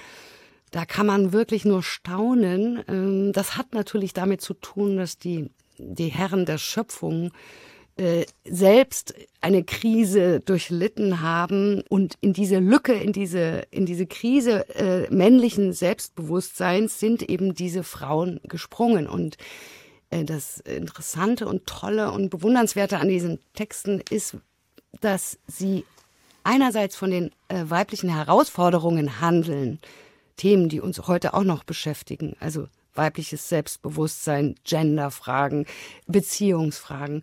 da 0.71 0.87
kann 0.87 1.07
man 1.07 1.33
wirklich 1.33 1.67
nur 1.67 1.83
staunen. 1.83 2.83
Ähm, 2.89 3.33
das 3.35 3.59
hat 3.59 3.75
natürlich 3.75 4.15
damit 4.15 4.41
zu 4.41 4.55
tun, 4.55 4.97
dass 4.97 5.19
die, 5.19 5.51
die 5.79 6.09
Herren 6.09 6.47
der 6.47 6.59
Schöpfung 6.59 7.33
äh, 7.99 8.27
selbst 8.45 9.15
eine 9.41 9.65
Krise 9.65 10.41
durchlitten 10.41 11.21
haben 11.21 11.83
und 11.89 12.15
in 12.21 12.33
diese 12.33 12.59
Lücke, 12.61 12.93
in 12.93 13.13
diese, 13.13 13.67
in 13.71 13.87
diese 13.87 14.07
Krise 14.07 14.69
äh, 14.77 15.13
männlichen 15.13 15.73
Selbstbewusstseins 15.73 17.01
sind 17.01 17.29
eben 17.29 17.55
diese 17.55 17.83
Frauen 17.83 18.41
gesprungen. 18.45 19.09
Und 19.09 19.37
äh, 20.11 20.25
das 20.25 20.61
Interessante 20.61 21.49
und 21.49 21.67
Tolle 21.67 22.13
und 22.13 22.31
Bewundernswerte 22.31 22.99
an 22.99 23.09
diesen 23.09 23.41
Texten 23.55 24.01
ist, 24.11 24.37
dass 25.01 25.39
sie 25.49 25.85
einerseits 26.45 26.95
von 26.95 27.11
den 27.11 27.31
äh, 27.49 27.65
weiblichen 27.65 28.15
Herausforderungen 28.15 29.21
handeln, 29.21 29.81
Themen, 30.37 30.69
die 30.69 30.81
uns 30.81 31.09
heute 31.09 31.35
auch 31.35 31.43
noch 31.43 31.65
beschäftigen, 31.65 32.37
also 32.39 32.69
weibliches 32.99 33.49
Selbstbewusstsein, 33.49 34.57
Genderfragen, 34.65 35.65
Beziehungsfragen, 36.07 37.23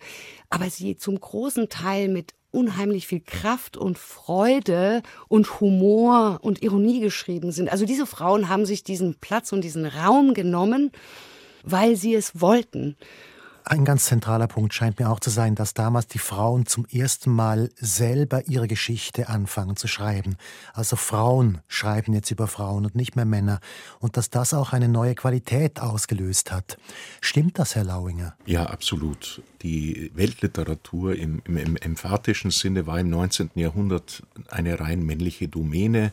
aber 0.50 0.72
sie 0.72 0.98
zum 0.98 1.20
großen 1.20 1.70
Teil 1.70 2.08
mit 2.08 2.34
unheimlich 2.50 3.06
viel 3.06 3.20
Kraft 3.20 3.78
und 3.78 4.00
Freude 4.00 5.04
und 5.28 5.60
Humor 5.60 6.40
und 6.42 6.64
Ironie 6.64 7.02
geschrieben 7.02 7.52
sind. 7.52 7.70
Also 7.70 7.86
diese 7.86 8.08
Frauen 8.08 8.50
haben 8.50 8.66
sich 8.66 8.84
diesen 8.84 9.16
Platz 9.16 9.52
und 9.52 9.62
diesen 9.62 9.86
Raum 9.86 10.34
genommen, 10.34 10.92
weil 11.64 11.98
sie 11.98 12.16
es 12.16 12.40
wollten. 12.42 12.96
Ein 13.68 13.84
ganz 13.84 14.06
zentraler 14.06 14.46
Punkt 14.46 14.76
scheint 14.76 15.00
mir 15.00 15.10
auch 15.10 15.20
zu 15.20 15.32
sein, 15.32 15.56
dass 15.56 15.74
damals 15.74 16.06
die 16.06 16.20
Frauen 16.20 16.68
zum 16.68 16.86
ersten 16.86 17.32
Mal 17.32 17.72
selber 17.78 18.48
ihre 18.48 18.68
Geschichte 18.68 19.28
anfangen 19.28 19.76
zu 19.76 19.88
schreiben. 19.88 20.38
Also 20.74 20.96
Frauen 20.96 21.62
schreiben 21.68 22.14
jetzt 22.14 22.30
über 22.30 22.48
Frauen 22.48 22.86
und 22.86 22.94
nicht 22.94 23.16
mehr 23.16 23.26
Männer. 23.26 23.60
Und 24.00 24.18
dass 24.18 24.30
das 24.30 24.54
auch 24.54 24.72
eine 24.72 24.88
neue 24.88 25.16
Qualität 25.16 25.80
ausgelöst 25.82 26.52
hat. 26.52 26.78
Stimmt 27.22 27.58
das, 27.58 27.74
Herr 27.74 27.86
Lauinger? 27.86 28.36
Ja, 28.46 28.68
absolut. 28.68 29.42
Die 29.64 30.12
Weltliteratur 30.14 31.16
im, 31.16 31.42
im, 31.46 31.58
im 31.58 31.76
emphatischen 31.76 32.52
Sinne 32.52 32.86
war 32.86 33.00
im 33.00 33.10
19. 33.10 33.50
Jahrhundert 33.56 34.22
eine 34.48 34.80
rein 34.80 35.04
männliche 35.04 35.48
Domäne. 35.48 36.12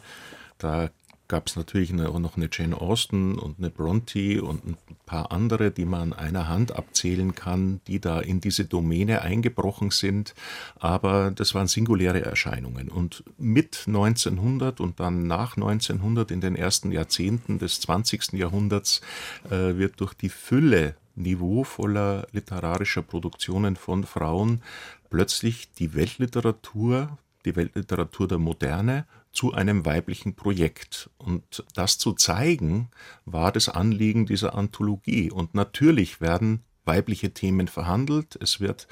Da 0.56 0.88
gab 1.32 1.46
es 1.46 1.56
natürlich 1.56 1.90
eine, 1.90 2.10
noch 2.20 2.36
eine 2.36 2.50
Jane 2.52 2.78
Austen 2.78 3.38
und 3.38 3.56
eine 3.58 3.70
Bronte 3.70 4.44
und 4.44 4.66
ein 4.66 4.76
paar 5.06 5.32
andere, 5.32 5.70
die 5.70 5.86
man 5.86 6.12
an 6.12 6.18
einer 6.18 6.46
Hand 6.46 6.76
abzählen 6.76 7.34
kann, 7.34 7.80
die 7.86 8.00
da 8.00 8.20
in 8.20 8.42
diese 8.42 8.66
Domäne 8.66 9.22
eingebrochen 9.22 9.90
sind. 9.90 10.34
Aber 10.78 11.30
das 11.30 11.54
waren 11.54 11.68
singuläre 11.68 12.20
Erscheinungen. 12.20 12.90
Und 12.90 13.24
mit 13.38 13.84
1900 13.86 14.78
und 14.78 15.00
dann 15.00 15.26
nach 15.26 15.56
1900 15.56 16.30
in 16.30 16.42
den 16.42 16.54
ersten 16.54 16.92
Jahrzehnten 16.92 17.58
des 17.58 17.80
20. 17.80 18.34
Jahrhunderts 18.34 19.00
äh, 19.46 19.78
wird 19.78 20.02
durch 20.02 20.12
die 20.12 20.28
Fülle 20.28 20.96
niveauvoller 21.14 22.26
literarischer 22.32 23.00
Produktionen 23.00 23.76
von 23.76 24.04
Frauen 24.04 24.60
plötzlich 25.08 25.72
die 25.72 25.94
Weltliteratur, 25.94 27.16
die 27.46 27.56
Weltliteratur 27.56 28.28
der 28.28 28.38
Moderne 28.38 29.06
zu 29.32 29.52
einem 29.52 29.84
weiblichen 29.84 30.36
Projekt. 30.36 31.10
Und 31.18 31.64
das 31.74 31.98
zu 31.98 32.12
zeigen, 32.12 32.90
war 33.24 33.52
das 33.52 33.68
Anliegen 33.68 34.26
dieser 34.26 34.54
Anthologie. 34.54 35.30
Und 35.30 35.54
natürlich 35.54 36.20
werden 36.20 36.64
weibliche 36.84 37.32
Themen 37.32 37.68
verhandelt. 37.68 38.36
Es 38.40 38.60
wird 38.60 38.88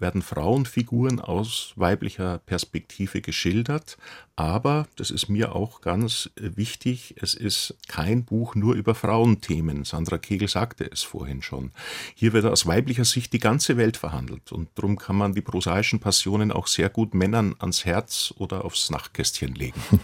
werden 0.00 0.22
Frauenfiguren 0.22 1.20
aus 1.20 1.72
weiblicher 1.76 2.38
Perspektive 2.38 3.20
geschildert, 3.20 3.96
aber, 4.36 4.86
das 4.96 5.10
ist 5.10 5.28
mir 5.28 5.54
auch 5.54 5.80
ganz 5.80 6.30
wichtig, 6.36 7.14
es 7.20 7.32
ist 7.32 7.74
kein 7.88 8.24
Buch 8.24 8.54
nur 8.54 8.74
über 8.74 8.94
Frauenthemen. 8.94 9.84
Sandra 9.84 10.18
Kegel 10.18 10.48
sagte 10.48 10.90
es 10.90 11.02
vorhin 11.02 11.40
schon. 11.40 11.72
Hier 12.14 12.34
wird 12.34 12.44
aus 12.44 12.66
weiblicher 12.66 13.06
Sicht 13.06 13.32
die 13.32 13.38
ganze 13.38 13.78
Welt 13.78 13.96
verhandelt 13.96 14.52
und 14.52 14.68
darum 14.74 14.98
kann 14.98 15.16
man 15.16 15.34
die 15.34 15.40
prosaischen 15.40 16.00
Passionen 16.00 16.52
auch 16.52 16.66
sehr 16.66 16.90
gut 16.90 17.14
Männern 17.14 17.54
ans 17.58 17.86
Herz 17.86 18.34
oder 18.36 18.64
aufs 18.64 18.90
Nachtkästchen 18.90 19.54
legen. 19.54 19.80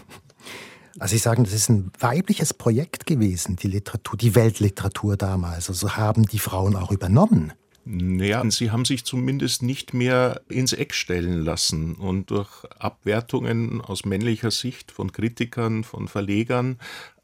Also 0.99 1.13
Sie 1.13 1.19
sagen, 1.19 1.43
das 1.43 1.53
ist 1.53 1.69
ein 1.69 1.91
weibliches 1.99 2.53
Projekt 2.53 3.07
gewesen, 3.07 3.55
die 3.55 3.67
Literatur, 3.67 4.15
die 4.15 4.35
Weltliteratur 4.35 5.17
damals. 5.17 5.69
Also 5.69 5.95
haben 5.95 6.27
die 6.27 6.37
Frauen 6.37 6.75
auch 6.75 6.91
übernommen. 6.91 7.51
Naja, 7.85 8.49
sie 8.49 8.71
haben 8.71 8.85
sich 8.85 9.03
zumindest 9.03 9.61
nicht 9.61 9.93
mehr 9.93 10.41
ins 10.47 10.71
Eck 10.71 10.93
stellen 10.93 11.43
lassen. 11.43 11.95
Und 11.95 12.31
durch 12.31 12.49
Abwertungen 12.79 13.81
aus 13.81 14.05
männlicher 14.05 14.51
Sicht 14.51 14.91
von 14.91 15.11
Kritikern, 15.11 15.83
von 15.83 16.07
Verlegern 16.07 16.77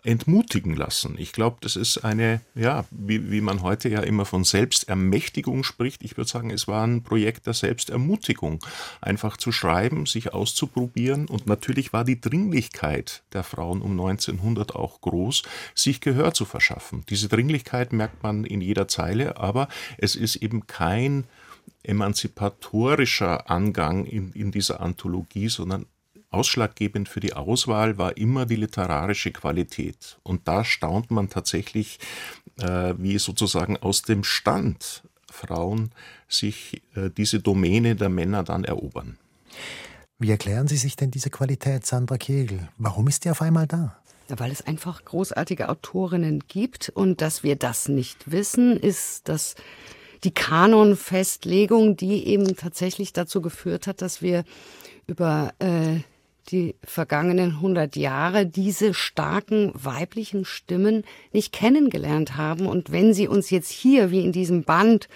entmutigen 0.03 0.75
lassen. 0.75 1.15
Ich 1.17 1.33
glaube, 1.33 1.57
das 1.61 1.75
ist 1.75 1.99
eine, 1.99 2.41
ja, 2.55 2.85
wie, 2.91 3.31
wie 3.31 3.41
man 3.41 3.61
heute 3.61 3.89
ja 3.89 4.01
immer 4.01 4.25
von 4.25 4.43
Selbstermächtigung 4.43 5.63
spricht. 5.63 6.03
Ich 6.03 6.17
würde 6.17 6.29
sagen, 6.29 6.51
es 6.51 6.67
war 6.67 6.85
ein 6.85 7.03
Projekt 7.03 7.47
der 7.47 7.53
Selbstermutigung. 7.53 8.59
Einfach 9.01 9.37
zu 9.37 9.51
schreiben, 9.51 10.05
sich 10.05 10.33
auszuprobieren. 10.33 11.27
Und 11.27 11.47
natürlich 11.47 11.93
war 11.93 12.03
die 12.03 12.21
Dringlichkeit 12.21 13.23
der 13.33 13.43
Frauen 13.43 13.81
um 13.81 13.91
1900 13.91 14.75
auch 14.75 15.01
groß, 15.01 15.43
sich 15.75 16.01
Gehör 16.01 16.33
zu 16.33 16.45
verschaffen. 16.45 17.03
Diese 17.09 17.27
Dringlichkeit 17.27 17.93
merkt 17.93 18.23
man 18.23 18.45
in 18.45 18.61
jeder 18.61 18.87
Zeile, 18.87 19.37
aber 19.37 19.67
es 19.97 20.15
ist 20.15 20.37
eben 20.37 20.67
kein 20.67 21.25
emanzipatorischer 21.83 23.49
Angang 23.49 24.05
in, 24.05 24.31
in 24.33 24.51
dieser 24.51 24.81
Anthologie, 24.81 25.49
sondern 25.49 25.85
Ausschlaggebend 26.31 27.09
für 27.09 27.19
die 27.19 27.33
Auswahl 27.33 27.97
war 27.97 28.17
immer 28.17 28.45
die 28.45 28.55
literarische 28.55 29.31
Qualität. 29.31 30.19
Und 30.23 30.47
da 30.47 30.63
staunt 30.63 31.11
man 31.11 31.29
tatsächlich, 31.29 31.99
äh, 32.59 32.93
wie 32.97 33.17
sozusagen 33.17 33.77
aus 33.77 34.03
dem 34.03 34.23
Stand 34.23 35.03
Frauen 35.31 35.91
sich 36.27 36.81
äh, 36.95 37.09
diese 37.09 37.39
Domäne 37.39 37.95
der 37.95 38.09
Männer 38.09 38.43
dann 38.43 38.63
erobern. 38.63 39.17
Wie 40.19 40.31
erklären 40.31 40.67
Sie 40.67 40.77
sich 40.77 40.95
denn 40.95 41.11
diese 41.11 41.29
Qualität, 41.29 41.85
Sandra 41.85 42.17
Kegel? 42.17 42.67
Warum 42.77 43.07
ist 43.07 43.25
die 43.25 43.29
auf 43.29 43.41
einmal 43.41 43.67
da? 43.67 43.95
weil 44.37 44.51
es 44.51 44.61
einfach 44.61 45.03
großartige 45.05 45.69
Autorinnen 45.69 46.43
gibt 46.47 46.89
und 46.89 47.19
dass 47.21 47.41
wir 47.41 47.55
das 47.55 47.87
nicht 47.87 48.29
wissen, 48.31 48.77
ist 48.77 49.27
das 49.27 49.55
die 50.23 50.31
Kanonfestlegung, 50.31 51.97
die 51.97 52.27
eben 52.27 52.55
tatsächlich 52.55 53.13
dazu 53.13 53.41
geführt 53.41 53.87
hat, 53.87 54.01
dass 54.01 54.21
wir 54.21 54.43
über 55.07 55.53
äh, 55.59 56.01
die 56.51 56.75
vergangenen 56.83 57.51
100 57.51 57.95
Jahre 57.95 58.45
diese 58.45 58.93
starken 58.93 59.71
weiblichen 59.73 60.45
Stimmen 60.45 61.03
nicht 61.31 61.53
kennengelernt 61.53 62.37
haben. 62.37 62.67
Und 62.67 62.91
wenn 62.91 63.13
sie 63.13 63.27
uns 63.27 63.49
jetzt 63.49 63.71
hier, 63.71 64.11
wie 64.11 64.23
in 64.23 64.31
diesem 64.31 64.63
Band, 64.63 65.07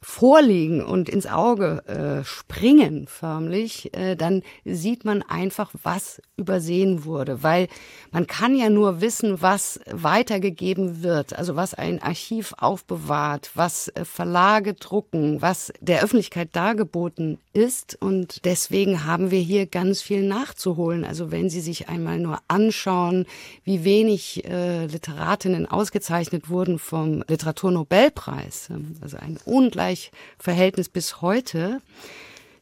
vorliegen 0.00 0.82
und 0.84 1.08
ins 1.08 1.26
Auge 1.26 1.82
äh, 1.86 2.24
springen 2.24 3.06
förmlich, 3.08 3.94
äh, 3.94 4.14
dann 4.14 4.42
sieht 4.64 5.04
man 5.04 5.22
einfach, 5.22 5.72
was 5.82 6.22
übersehen 6.36 7.04
wurde. 7.04 7.42
Weil 7.42 7.68
man 8.12 8.26
kann 8.26 8.56
ja 8.56 8.70
nur 8.70 9.00
wissen, 9.00 9.42
was 9.42 9.80
weitergegeben 9.90 11.02
wird, 11.02 11.36
also 11.36 11.56
was 11.56 11.74
ein 11.74 12.00
Archiv 12.00 12.54
aufbewahrt, 12.58 13.50
was 13.54 13.88
äh, 13.88 14.04
Verlage 14.04 14.74
drucken, 14.74 15.42
was 15.42 15.72
der 15.80 16.02
Öffentlichkeit 16.02 16.54
dargeboten 16.54 17.38
ist. 17.52 17.98
Und 18.00 18.44
deswegen 18.44 19.04
haben 19.04 19.30
wir 19.32 19.40
hier 19.40 19.66
ganz 19.66 20.00
viel 20.00 20.22
nachzuholen. 20.22 21.04
Also 21.04 21.32
wenn 21.32 21.50
Sie 21.50 21.60
sich 21.60 21.88
einmal 21.88 22.20
nur 22.20 22.38
anschauen, 22.46 23.26
wie 23.64 23.82
wenig 23.82 24.44
äh, 24.44 24.86
Literatinnen 24.86 25.66
ausgezeichnet 25.66 26.48
wurden 26.48 26.78
vom 26.78 27.24
Literaturnobelpreis, 27.26 28.70
ähm, 28.70 28.94
also 29.00 29.16
ein 29.16 29.38
ungleich 29.44 29.87
Ungleichverhältnis 29.88 30.88
bis 30.88 31.22
heute. 31.22 31.80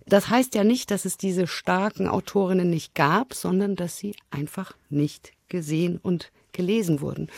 Das 0.06 0.30
heißt 0.30 0.54
ja 0.54 0.62
nicht, 0.62 0.92
dass 0.92 1.04
es 1.04 1.16
diese 1.16 1.48
starken 1.48 2.06
Autorinnen 2.06 2.70
nicht 2.70 2.94
gab, 2.94 3.34
sondern 3.34 3.74
dass 3.74 3.96
sie 3.96 4.14
einfach 4.30 4.76
nicht 4.88 5.32
gesehen 5.48 5.98
und 6.00 6.30
gelesen 6.52 7.00
wurden. 7.00 7.28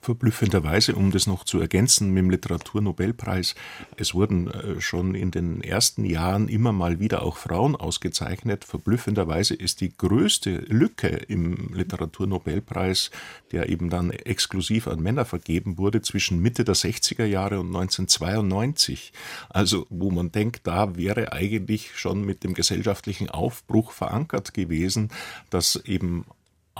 Verblüffenderweise, 0.00 0.94
um 0.94 1.10
das 1.10 1.26
noch 1.26 1.44
zu 1.44 1.60
ergänzen 1.60 2.10
mit 2.10 2.22
dem 2.22 2.30
Literaturnobelpreis, 2.30 3.54
es 3.96 4.14
wurden 4.14 4.48
äh, 4.48 4.80
schon 4.80 5.14
in 5.14 5.30
den 5.30 5.62
ersten 5.62 6.04
Jahren 6.04 6.48
immer 6.48 6.72
mal 6.72 7.00
wieder 7.00 7.22
auch 7.22 7.36
Frauen 7.36 7.76
ausgezeichnet. 7.76 8.64
Verblüffenderweise 8.64 9.54
ist 9.54 9.80
die 9.80 9.96
größte 9.96 10.50
Lücke 10.68 11.08
im 11.08 11.74
Literaturnobelpreis, 11.74 13.10
der 13.52 13.68
eben 13.68 13.90
dann 13.90 14.10
exklusiv 14.10 14.88
an 14.88 15.00
Männer 15.00 15.24
vergeben 15.24 15.78
wurde, 15.78 16.02
zwischen 16.02 16.40
Mitte 16.40 16.64
der 16.64 16.76
60er 16.76 17.24
Jahre 17.24 17.60
und 17.60 17.68
1992. 17.68 19.12
Also, 19.48 19.86
wo 19.90 20.10
man 20.10 20.32
denkt, 20.32 20.66
da 20.66 20.96
wäre 20.96 21.32
eigentlich 21.32 21.98
schon 21.98 22.24
mit 22.24 22.44
dem 22.44 22.54
gesellschaftlichen 22.54 23.28
Aufbruch 23.30 23.92
verankert 23.92 24.54
gewesen, 24.54 25.10
dass 25.50 25.76
eben 25.76 26.24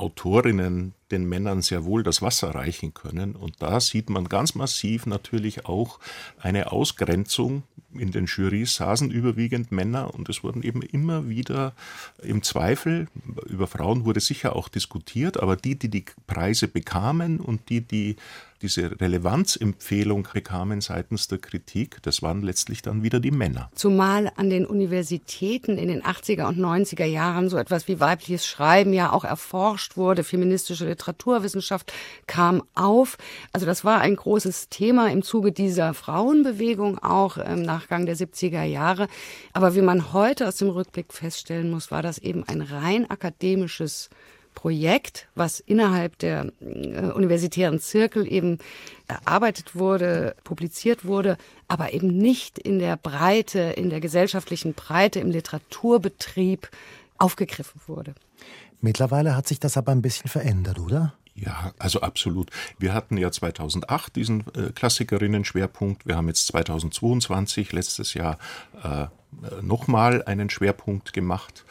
Autorinnen 0.00 0.94
den 1.10 1.28
Männern 1.28 1.62
sehr 1.62 1.84
wohl 1.84 2.02
das 2.02 2.22
Wasser 2.22 2.54
reichen 2.54 2.94
können. 2.94 3.34
Und 3.34 3.62
da 3.62 3.80
sieht 3.80 4.10
man 4.10 4.28
ganz 4.28 4.54
massiv 4.54 5.06
natürlich 5.06 5.66
auch 5.66 5.98
eine 6.38 6.72
Ausgrenzung. 6.72 7.62
In 7.92 8.12
den 8.12 8.26
Jurys 8.26 8.76
saßen 8.76 9.10
überwiegend 9.10 9.72
Männer 9.72 10.14
und 10.14 10.28
es 10.28 10.44
wurden 10.44 10.62
eben 10.62 10.82
immer 10.82 11.28
wieder 11.28 11.74
im 12.22 12.42
Zweifel, 12.42 13.08
über 13.46 13.66
Frauen 13.66 14.04
wurde 14.04 14.20
sicher 14.20 14.54
auch 14.54 14.68
diskutiert, 14.68 15.40
aber 15.40 15.56
die, 15.56 15.78
die 15.78 15.88
die 15.88 16.04
Preise 16.26 16.68
bekamen 16.68 17.40
und 17.40 17.70
die, 17.70 17.80
die 17.80 18.16
diese 18.62 19.00
Relevanzempfehlung 19.00 20.26
bekamen 20.32 20.80
seitens 20.80 21.28
der 21.28 21.38
Kritik, 21.38 22.02
das 22.02 22.22
waren 22.22 22.42
letztlich 22.42 22.80
dann 22.80 23.02
wieder 23.02 23.20
die 23.20 23.30
Männer. 23.30 23.70
Zumal 23.74 24.32
an 24.36 24.50
den 24.50 24.66
Universitäten 24.66 25.78
in 25.78 25.88
den 25.88 26.02
80er 26.02 26.46
und 26.46 26.58
90er 26.58 27.04
Jahren 27.04 27.48
so 27.48 27.56
etwas 27.56 27.88
wie 27.88 28.00
weibliches 28.00 28.46
Schreiben 28.46 28.92
ja 28.92 29.12
auch 29.12 29.24
erforscht 29.24 29.96
wurde, 29.96 30.24
feministische 30.24 30.86
Literaturwissenschaft 30.86 31.92
kam 32.26 32.62
auf. 32.74 33.18
Also 33.52 33.66
das 33.66 33.84
war 33.84 34.00
ein 34.00 34.16
großes 34.16 34.68
Thema 34.68 35.10
im 35.10 35.22
Zuge 35.22 35.52
dieser 35.52 35.92
Frauenbewegung 35.92 36.98
auch 36.98 37.36
im 37.36 37.62
Nachgang 37.62 38.06
der 38.06 38.16
70er 38.16 38.62
Jahre. 38.62 39.08
Aber 39.52 39.74
wie 39.74 39.82
man 39.82 40.12
heute 40.12 40.48
aus 40.48 40.56
dem 40.56 40.68
Rückblick 40.68 41.12
feststellen 41.12 41.70
muss, 41.70 41.90
war 41.90 42.02
das 42.02 42.18
eben 42.18 42.44
ein 42.44 42.62
rein 42.62 43.10
akademisches 43.10 44.08
Projekt, 44.58 45.28
was 45.36 45.60
innerhalb 45.60 46.18
der 46.18 46.50
äh, 46.60 47.12
universitären 47.12 47.78
Zirkel 47.78 48.26
eben 48.26 48.58
erarbeitet 49.06 49.76
wurde, 49.76 50.34
publiziert 50.42 51.04
wurde, 51.04 51.38
aber 51.68 51.92
eben 51.92 52.08
nicht 52.08 52.58
in 52.58 52.80
der 52.80 52.96
Breite, 52.96 53.60
in 53.60 53.88
der 53.88 54.00
gesellschaftlichen 54.00 54.74
Breite, 54.74 55.20
im 55.20 55.30
Literaturbetrieb 55.30 56.68
aufgegriffen 57.18 57.80
wurde. 57.86 58.16
Mittlerweile 58.80 59.36
hat 59.36 59.46
sich 59.46 59.60
das 59.60 59.76
aber 59.76 59.92
ein 59.92 60.02
bisschen 60.02 60.28
verändert, 60.28 60.80
oder? 60.80 61.14
Ja, 61.36 61.72
also 61.78 62.00
absolut. 62.00 62.50
Wir 62.80 62.94
hatten 62.94 63.16
ja 63.16 63.30
2008 63.30 64.16
diesen 64.16 64.40
äh, 64.56 64.72
Klassikerinnen-Schwerpunkt. 64.74 66.04
Wir 66.04 66.16
haben 66.16 66.26
jetzt 66.26 66.48
2022, 66.48 67.70
letztes 67.70 68.12
Jahr, 68.14 68.38
äh, 68.82 69.06
nochmal 69.62 70.24
einen 70.24 70.50
Schwerpunkt 70.50 71.12
gemacht 71.12 71.64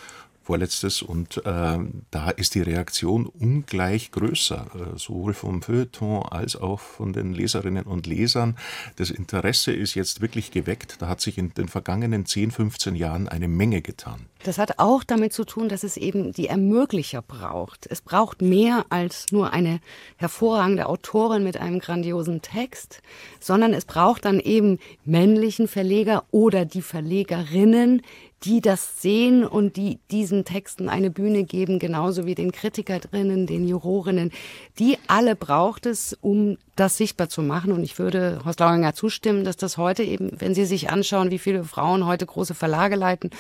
vorletztes 0.48 1.02
und 1.02 1.46
äh, 1.46 1.78
da 2.10 2.30
ist 2.30 2.56
die 2.56 2.62
Reaktion 2.62 3.26
ungleich 3.26 4.12
größer, 4.12 4.68
äh, 4.76 4.98
sowohl 4.98 5.34
vom 5.34 5.62
Feuilleton 5.62 6.24
als 6.24 6.56
auch 6.56 6.80
von 6.80 7.12
den 7.12 7.34
Leserinnen 7.34 7.84
und 7.84 8.08
Lesern. 8.08 8.58
Das 8.96 9.12
Interesse 9.12 9.74
ist 9.74 9.94
jetzt 9.94 10.22
wirklich 10.22 10.52
geweckt. 10.52 11.02
Da 11.02 11.10
hat 11.10 11.20
sich 11.20 11.38
in 11.38 11.54
den 11.54 11.68
vergangenen 11.68 12.26
10, 12.26 12.52
15 12.52 12.96
Jahren 12.96 13.28
eine 13.28 13.50
Menge 13.50 13.82
getan. 13.82 14.28
Das 14.44 14.58
hat 14.58 14.80
auch 14.80 15.04
damit 15.04 15.34
zu 15.34 15.44
tun, 15.44 15.68
dass 15.68 15.84
es 15.84 15.98
eben 15.98 16.32
die 16.32 16.48
Ermöglicher 16.48 17.22
braucht. 17.22 17.86
Es 17.90 18.02
braucht 18.02 18.42
mehr 18.42 18.86
als 18.90 19.26
nur 19.32 19.52
eine 19.52 19.82
hervorragende 20.16 20.86
Autorin 20.86 21.44
mit 21.44 21.58
einem 21.58 21.80
grandiosen 21.80 22.42
Text, 22.42 23.02
sondern 23.42 23.74
es 23.74 23.84
braucht 23.84 24.24
dann 24.24 24.40
eben 24.40 24.80
männlichen 25.04 25.68
Verleger 25.68 26.24
oder 26.32 26.64
die 26.64 26.82
Verlegerinnen, 26.84 28.02
die 28.44 28.62
das 28.62 29.02
sehen 29.02 29.46
und 29.46 29.78
die 29.78 30.00
diesen 30.12 30.46
Texten 30.46 30.90
eine 30.90 31.10
Bühne 31.10 31.44
geben, 31.44 31.80
genauso 31.80 32.26
wie 32.26 32.36
den 32.36 32.52
Kritikerinnen, 32.52 33.48
den 33.48 33.68
Jurorinnen. 33.68 34.32
Die 34.78 34.98
alle 35.08 35.36
braucht 35.36 35.88
es, 35.88 36.16
um 36.22 36.58
das 36.76 36.98
sichtbar 36.98 37.30
zu 37.30 37.42
machen. 37.42 37.72
Und 37.72 37.84
ich 37.84 37.98
würde 37.98 38.40
Horst 38.46 38.60
Lauinger 38.60 38.94
zustimmen, 38.94 39.44
dass 39.44 39.58
das 39.58 39.78
heute 39.78 40.04
eben, 40.04 40.40
wenn 40.40 40.54
Sie 40.54 40.66
sich 40.66 40.92
anschauen, 40.92 41.32
wie 41.32 41.40
viele 41.40 41.64
Frauen 41.64 42.06
heute 42.06 42.28
große 42.28 42.54
Verlage 42.54 42.96
leiten, 42.96 43.32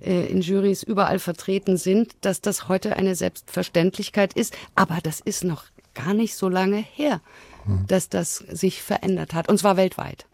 äh, 0.00 0.26
in 0.26 0.40
Jurys 0.40 0.84
überall 0.84 1.18
vertreten 1.18 1.76
sind, 1.76 2.14
dass 2.20 2.40
das 2.40 2.68
heute 2.68 2.96
eine 2.96 3.16
Selbstverständlichkeit 3.16 4.34
ist. 4.34 4.56
Aber 4.76 4.98
das 5.02 5.18
ist 5.18 5.42
noch 5.42 5.64
gar 5.94 6.14
nicht 6.14 6.36
so 6.36 6.48
lange 6.48 6.76
her, 6.76 7.20
hm. 7.64 7.86
dass 7.88 8.08
das 8.08 8.36
sich 8.36 8.82
verändert 8.82 9.34
hat. 9.34 9.48
Und 9.48 9.58
zwar 9.58 9.76
weltweit. 9.76 10.26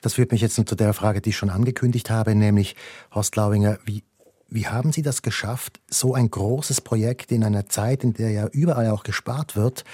Das 0.00 0.14
führt 0.14 0.32
mich 0.32 0.40
jetzt 0.40 0.54
zu 0.54 0.62
der 0.62 0.94
Frage, 0.94 1.20
die 1.20 1.30
ich 1.30 1.36
schon 1.36 1.50
angekündigt 1.50 2.10
habe, 2.10 2.34
nämlich, 2.34 2.76
Horst 3.14 3.36
Lauinger, 3.36 3.78
wie, 3.84 4.04
wie 4.48 4.66
haben 4.66 4.92
Sie 4.92 5.02
das 5.02 5.22
geschafft, 5.22 5.80
so 5.90 6.14
ein 6.14 6.30
großes 6.30 6.80
Projekt 6.80 7.32
in 7.32 7.44
einer 7.44 7.66
Zeit, 7.66 8.04
in 8.04 8.14
der 8.14 8.30
ja 8.30 8.46
überall 8.48 8.90
auch 8.90 9.02
gespart 9.02 9.56
wird, 9.56 9.84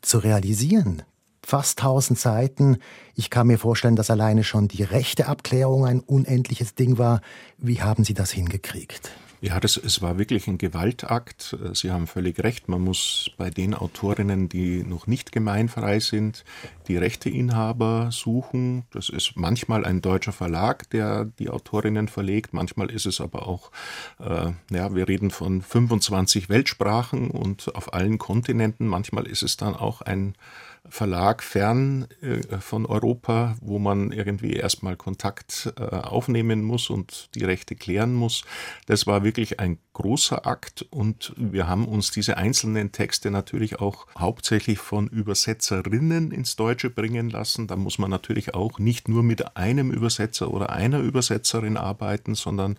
zu 0.00 0.18
realisieren? 0.18 1.02
Fast 1.44 1.80
1000 1.80 2.18
Seiten. 2.18 2.78
Ich 3.16 3.28
kann 3.28 3.48
mir 3.48 3.58
vorstellen, 3.58 3.96
dass 3.96 4.10
alleine 4.10 4.44
schon 4.44 4.68
die 4.68 4.84
rechte 4.84 5.26
Abklärung 5.26 5.86
ein 5.86 6.00
unendliches 6.00 6.76
Ding 6.76 6.98
war. 6.98 7.20
Wie 7.58 7.82
haben 7.82 8.04
Sie 8.04 8.14
das 8.14 8.30
hingekriegt? 8.30 9.10
Ja, 9.44 9.58
das, 9.58 9.76
es 9.76 10.00
war 10.00 10.18
wirklich 10.18 10.46
ein 10.46 10.56
Gewaltakt. 10.56 11.56
Sie 11.72 11.90
haben 11.90 12.06
völlig 12.06 12.38
recht. 12.44 12.68
Man 12.68 12.80
muss 12.80 13.28
bei 13.36 13.50
den 13.50 13.74
Autorinnen, 13.74 14.48
die 14.48 14.84
noch 14.84 15.08
nicht 15.08 15.32
gemeinfrei 15.32 15.98
sind, 15.98 16.44
die 16.86 16.96
Rechteinhaber 16.96 18.10
suchen. 18.12 18.84
Das 18.92 19.08
ist 19.08 19.32
manchmal 19.34 19.84
ein 19.84 20.00
deutscher 20.00 20.30
Verlag, 20.30 20.88
der 20.90 21.24
die 21.24 21.50
Autorinnen 21.50 22.06
verlegt. 22.06 22.54
Manchmal 22.54 22.88
ist 22.88 23.04
es 23.04 23.20
aber 23.20 23.48
auch, 23.48 23.72
äh, 24.20 24.52
ja, 24.70 24.94
wir 24.94 25.08
reden 25.08 25.32
von 25.32 25.60
25 25.60 26.48
Weltsprachen 26.48 27.28
und 27.32 27.74
auf 27.74 27.94
allen 27.94 28.18
Kontinenten. 28.18 28.86
Manchmal 28.86 29.26
ist 29.26 29.42
es 29.42 29.56
dann 29.56 29.74
auch 29.74 30.02
ein 30.02 30.36
Verlag 30.88 31.42
fern 31.42 32.08
äh, 32.20 32.58
von 32.58 32.86
Europa, 32.86 33.56
wo 33.60 33.78
man 33.78 34.10
irgendwie 34.10 34.54
erstmal 34.54 34.96
Kontakt 34.96 35.72
äh, 35.78 35.82
aufnehmen 35.82 36.62
muss 36.62 36.90
und 36.90 37.30
die 37.34 37.44
Rechte 37.44 37.76
klären 37.76 38.14
muss. 38.14 38.42
Das 38.86 39.06
war 39.06 39.22
wirklich 39.22 39.60
ein 39.60 39.78
großer 39.92 40.44
Akt 40.46 40.82
und 40.90 41.34
wir 41.36 41.68
haben 41.68 41.86
uns 41.86 42.10
diese 42.10 42.36
einzelnen 42.36 42.90
Texte 42.90 43.30
natürlich 43.30 43.80
auch 43.80 44.06
hauptsächlich 44.18 44.80
von 44.80 45.06
Übersetzerinnen 45.06 46.32
ins 46.32 46.56
Deutsche 46.56 46.90
bringen 46.90 47.30
lassen. 47.30 47.68
Da 47.68 47.76
muss 47.76 47.98
man 47.98 48.10
natürlich 48.10 48.54
auch 48.54 48.78
nicht 48.78 49.08
nur 49.08 49.22
mit 49.22 49.56
einem 49.56 49.92
Übersetzer 49.92 50.52
oder 50.52 50.70
einer 50.70 50.98
Übersetzerin 50.98 51.76
arbeiten, 51.76 52.34
sondern 52.34 52.76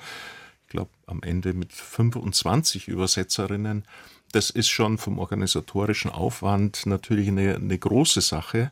ich 0.66 0.70
glaube 0.70 0.92
am 1.06 1.24
Ende 1.24 1.54
mit 1.54 1.72
25 1.72 2.90
Übersetzerinnen 2.90 3.86
das 4.34 4.50
ist 4.50 4.70
schon 4.70 4.98
vom 4.98 5.20
organisatorischen 5.20 6.12
Aufwand 6.12 6.86
natürlich 6.86 7.28
eine, 7.28 7.56
eine 7.56 7.78
große 7.78 8.22
Sache. 8.22 8.72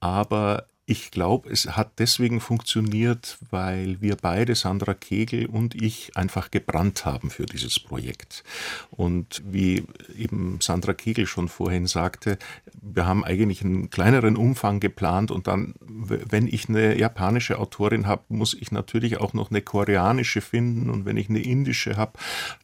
Aber 0.00 0.66
ich 0.90 1.10
glaube, 1.10 1.50
es 1.50 1.66
hat 1.76 1.98
deswegen 1.98 2.40
funktioniert, 2.40 3.36
weil 3.50 4.00
wir 4.00 4.16
beide, 4.16 4.54
Sandra 4.54 4.94
Kegel 4.94 5.44
und 5.44 5.74
ich, 5.74 6.16
einfach 6.16 6.50
gebrannt 6.50 7.04
haben 7.04 7.28
für 7.28 7.44
dieses 7.44 7.78
Projekt. 7.78 8.42
Und 8.90 9.42
wie 9.44 9.84
eben 10.16 10.60
Sandra 10.62 10.94
Kegel 10.94 11.26
schon 11.26 11.48
vorhin 11.48 11.86
sagte, 11.86 12.38
wir 12.80 13.04
haben 13.04 13.22
eigentlich 13.22 13.62
einen 13.62 13.90
kleineren 13.90 14.34
Umfang 14.34 14.80
geplant 14.80 15.30
und 15.30 15.46
dann, 15.46 15.74
wenn 15.78 16.46
ich 16.46 16.70
eine 16.70 16.98
japanische 16.98 17.58
Autorin 17.58 18.06
habe, 18.06 18.22
muss 18.30 18.54
ich 18.54 18.72
natürlich 18.72 19.18
auch 19.18 19.34
noch 19.34 19.50
eine 19.50 19.60
koreanische 19.60 20.40
finden 20.40 20.88
und 20.88 21.04
wenn 21.04 21.18
ich 21.18 21.28
eine 21.28 21.42
indische 21.42 21.98
habe, 21.98 22.12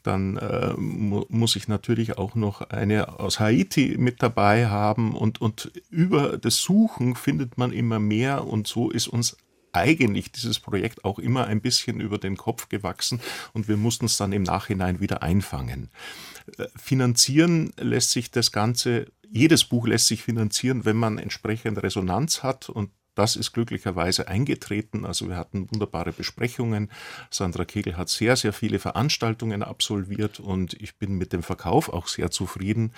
dann 0.02 0.38
äh, 0.38 0.72
mu 0.78 1.26
muss 1.28 1.56
ich 1.56 1.68
natürlich 1.68 2.16
auch 2.16 2.34
noch 2.36 2.62
eine 2.62 3.20
aus 3.20 3.38
Haiti 3.38 3.96
mit 3.98 4.22
dabei 4.22 4.68
haben 4.68 5.14
und, 5.14 5.42
und 5.42 5.70
über 5.90 6.38
das 6.38 6.56
Suchen 6.56 7.16
findet 7.16 7.58
man 7.58 7.70
immer 7.70 7.98
mehr 7.98 8.13
mehr. 8.14 8.46
Und 8.46 8.66
so 8.66 8.90
ist 8.90 9.08
uns 9.08 9.36
eigentlich 9.72 10.30
dieses 10.30 10.60
Projekt 10.60 11.04
auch 11.04 11.18
immer 11.18 11.46
ein 11.46 11.60
bisschen 11.60 12.00
über 12.00 12.18
den 12.18 12.36
Kopf 12.36 12.68
gewachsen. 12.68 13.20
Und 13.52 13.68
wir 13.68 13.76
mussten 13.76 14.06
es 14.06 14.16
dann 14.16 14.32
im 14.32 14.44
Nachhinein 14.44 15.00
wieder 15.00 15.22
einfangen. 15.22 15.90
Äh, 16.56 16.66
finanzieren 16.76 17.72
lässt 17.78 18.10
sich 18.10 18.30
das 18.30 18.52
Ganze, 18.52 19.06
jedes 19.28 19.64
Buch 19.64 19.86
lässt 19.86 20.06
sich 20.06 20.22
finanzieren, 20.22 20.84
wenn 20.84 20.96
man 20.96 21.18
entsprechend 21.18 21.82
Resonanz 21.82 22.42
hat. 22.42 22.68
Und 22.68 22.90
das 23.14 23.36
ist 23.36 23.52
glücklicherweise 23.52 24.28
eingetreten. 24.28 25.04
Also 25.04 25.28
wir 25.28 25.36
hatten 25.36 25.70
wunderbare 25.70 26.12
Besprechungen. 26.12 26.90
Sandra 27.30 27.64
Kegel 27.64 27.96
hat 27.96 28.08
sehr, 28.08 28.36
sehr 28.36 28.52
viele 28.52 28.78
Veranstaltungen 28.78 29.62
absolviert 29.62 30.40
und 30.40 30.74
ich 30.74 30.96
bin 30.96 31.14
mit 31.16 31.32
dem 31.32 31.42
Verkauf 31.42 31.88
auch 31.88 32.08
sehr 32.08 32.30
zufrieden. 32.30 32.92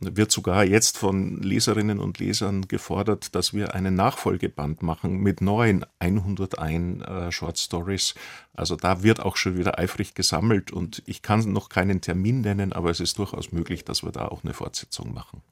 Wird 0.00 0.30
sogar 0.30 0.64
jetzt 0.64 0.98
von 0.98 1.42
Leserinnen 1.42 1.98
und 1.98 2.18
Lesern 2.18 2.68
gefordert, 2.68 3.34
dass 3.34 3.54
wir 3.54 3.74
einen 3.74 3.94
Nachfolgeband 3.94 4.82
machen 4.82 5.18
mit 5.18 5.40
neuen 5.40 5.84
101 5.98 7.02
äh, 7.02 7.32
Short 7.32 7.58
Stories. 7.58 8.14
Also 8.52 8.76
da 8.76 9.02
wird 9.02 9.20
auch 9.20 9.36
schon 9.36 9.56
wieder 9.56 9.78
eifrig 9.78 10.14
gesammelt 10.14 10.72
und 10.72 11.02
ich 11.06 11.22
kann 11.22 11.40
noch 11.52 11.68
keinen 11.68 12.00
Termin 12.00 12.40
nennen, 12.42 12.72
aber 12.72 12.90
es 12.90 13.00
ist 13.00 13.18
durchaus 13.18 13.52
möglich, 13.52 13.84
dass 13.84 14.04
wir 14.04 14.12
da 14.12 14.28
auch 14.28 14.44
eine 14.44 14.54
Fortsetzung 14.54 15.12
machen. 15.12 15.42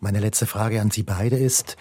Meine 0.00 0.20
letzte 0.20 0.46
Frage 0.46 0.80
an 0.80 0.90
Sie 0.90 1.02
beide 1.02 1.36
ist, 1.36 1.76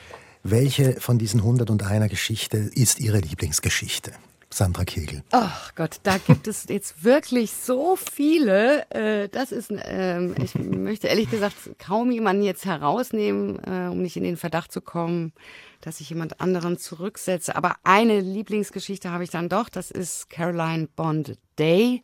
welche 0.51 0.99
von 0.99 1.17
diesen 1.17 1.41
101er 1.41 2.07
Geschichte 2.07 2.57
ist 2.57 2.99
Ihre 2.99 3.19
Lieblingsgeschichte? 3.19 4.12
Sandra 4.49 4.86
Kegel. 4.86 5.23
Ach 5.31 5.76
Gott, 5.76 5.97
da 6.03 6.17
gibt 6.17 6.47
es 6.47 6.65
jetzt 6.69 7.03
wirklich 7.03 7.51
so 7.51 7.97
viele. 7.97 8.89
Äh, 8.91 9.28
das 9.28 9.51
ist, 9.51 9.72
ähm, 9.72 10.36
ich 10.41 10.55
möchte 10.55 11.07
ehrlich 11.07 11.30
gesagt 11.30 11.55
kaum 11.78 12.11
jemanden 12.11 12.43
jetzt 12.43 12.65
herausnehmen, 12.65 13.59
äh, 13.65 13.89
um 13.89 14.01
nicht 14.01 14.15
in 14.15 14.24
den 14.24 14.38
Verdacht 14.38 14.72
zu 14.72 14.80
kommen, 14.80 15.34
dass 15.82 15.99
ich 15.99 16.09
jemand 16.09 16.39
anderen 16.39 16.78
zurücksetze. 16.78 17.57
Aber 17.57 17.76
eine 17.84 18.22
Lieblingsgeschichte 18.22 19.11
habe 19.11 19.26
ich 19.26 19.30
dann 19.30 19.49
doch. 19.49 19.67
Das 19.67 19.91
ist 19.91 20.30
Caroline 20.30 20.88
Bond 20.95 21.38
Day, 21.59 22.03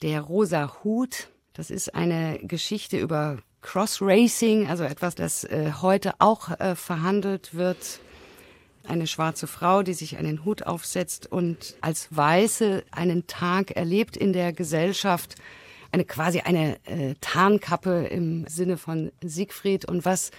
der 0.00 0.22
rosa 0.22 0.82
Hut 0.82 1.28
Das 1.52 1.70
ist 1.70 1.94
eine 1.94 2.38
Geschichte 2.42 2.98
über 2.98 3.38
Cross-Racing, 3.62 4.68
also 4.68 4.84
etwas, 4.84 5.14
das 5.14 5.44
äh, 5.44 5.72
heute 5.80 6.14
auch 6.18 6.50
äh, 6.60 6.74
verhandelt 6.74 7.54
wird. 7.54 8.00
Eine 8.84 9.06
schwarze 9.06 9.46
Frau, 9.46 9.84
die 9.84 9.94
sich 9.94 10.18
einen 10.18 10.44
Hut 10.44 10.64
aufsetzt 10.64 11.30
und 11.30 11.76
als 11.80 12.08
Weiße 12.10 12.82
einen 12.90 13.28
Tag 13.28 13.70
erlebt 13.70 14.16
in 14.16 14.32
der 14.32 14.52
Gesellschaft, 14.52 15.36
eine 15.92 16.04
quasi 16.04 16.40
eine 16.40 16.78
äh, 16.86 17.14
Tarnkappe 17.20 18.06
im 18.06 18.46
Sinne 18.48 18.76
von 18.78 19.12
Siegfried 19.22 19.84
und 19.84 20.04
was 20.04 20.32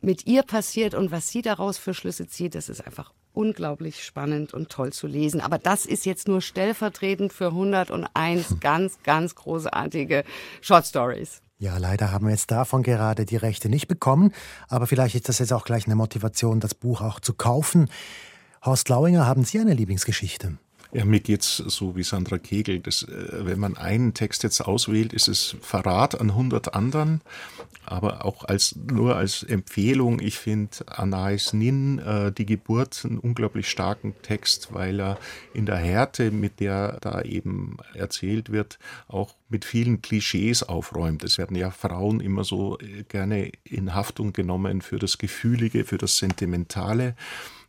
mit 0.00 0.26
ihr 0.26 0.42
passiert 0.42 0.94
und 0.94 1.12
was 1.12 1.28
sie 1.28 1.42
daraus 1.42 1.78
für 1.78 1.94
Schlüsse 1.94 2.26
zieht, 2.26 2.56
das 2.56 2.68
ist 2.68 2.84
einfach 2.84 3.12
unglaublich 3.32 4.04
spannend 4.04 4.52
und 4.52 4.68
toll 4.68 4.92
zu 4.92 5.06
lesen. 5.06 5.40
Aber 5.40 5.58
das 5.58 5.86
ist 5.86 6.04
jetzt 6.04 6.28
nur 6.28 6.40
stellvertretend 6.40 7.32
für 7.32 7.46
101 7.48 8.60
ganz, 8.60 8.98
ganz 9.04 9.34
großartige 9.34 10.24
Short 10.60 10.86
Stories. 10.86 11.40
Ja, 11.62 11.78
leider 11.78 12.10
haben 12.10 12.26
wir 12.26 12.32
jetzt 12.32 12.50
davon 12.50 12.82
gerade 12.82 13.24
die 13.24 13.36
Rechte 13.36 13.68
nicht 13.68 13.86
bekommen, 13.86 14.32
aber 14.66 14.88
vielleicht 14.88 15.14
ist 15.14 15.28
das 15.28 15.38
jetzt 15.38 15.52
auch 15.52 15.64
gleich 15.64 15.86
eine 15.86 15.94
Motivation, 15.94 16.58
das 16.58 16.74
Buch 16.74 17.02
auch 17.02 17.20
zu 17.20 17.34
kaufen. 17.34 17.88
Horst 18.64 18.88
Lauinger, 18.88 19.28
haben 19.28 19.44
Sie 19.44 19.60
eine 19.60 19.72
Lieblingsgeschichte? 19.72 20.58
Ja, 20.94 21.06
mir 21.06 21.20
geht's 21.20 21.56
so 21.56 21.96
wie 21.96 22.02
Sandra 22.02 22.36
Kegel. 22.36 22.80
Das, 22.80 23.04
äh, 23.04 23.46
wenn 23.46 23.58
man 23.58 23.78
einen 23.78 24.12
Text 24.12 24.42
jetzt 24.42 24.60
auswählt, 24.60 25.14
ist 25.14 25.26
es 25.26 25.56
Verrat 25.62 26.20
an 26.20 26.30
100 26.30 26.74
anderen. 26.74 27.22
Aber 27.86 28.26
auch 28.26 28.44
als, 28.44 28.76
nur 28.76 29.16
als 29.16 29.42
Empfehlung, 29.42 30.20
ich 30.20 30.38
finde 30.38 30.76
Anais 30.86 31.54
Nin, 31.54 31.98
äh, 31.98 32.30
Die 32.30 32.44
Geburt, 32.44 33.04
einen 33.04 33.18
unglaublich 33.18 33.70
starken 33.70 34.14
Text, 34.22 34.68
weil 34.72 35.00
er 35.00 35.18
in 35.54 35.64
der 35.64 35.76
Härte, 35.76 36.30
mit 36.30 36.60
der 36.60 36.98
da 37.00 37.22
eben 37.22 37.78
erzählt 37.94 38.52
wird, 38.52 38.78
auch 39.08 39.34
mit 39.48 39.64
vielen 39.64 40.02
Klischees 40.02 40.62
aufräumt. 40.62 41.24
Es 41.24 41.38
werden 41.38 41.56
ja 41.56 41.70
Frauen 41.70 42.20
immer 42.20 42.44
so 42.44 42.78
äh, 42.78 43.04
gerne 43.04 43.50
in 43.64 43.94
Haftung 43.94 44.34
genommen 44.34 44.82
für 44.82 44.98
das 44.98 45.16
Gefühlige, 45.16 45.84
für 45.84 45.98
das 45.98 46.18
Sentimentale. 46.18 47.16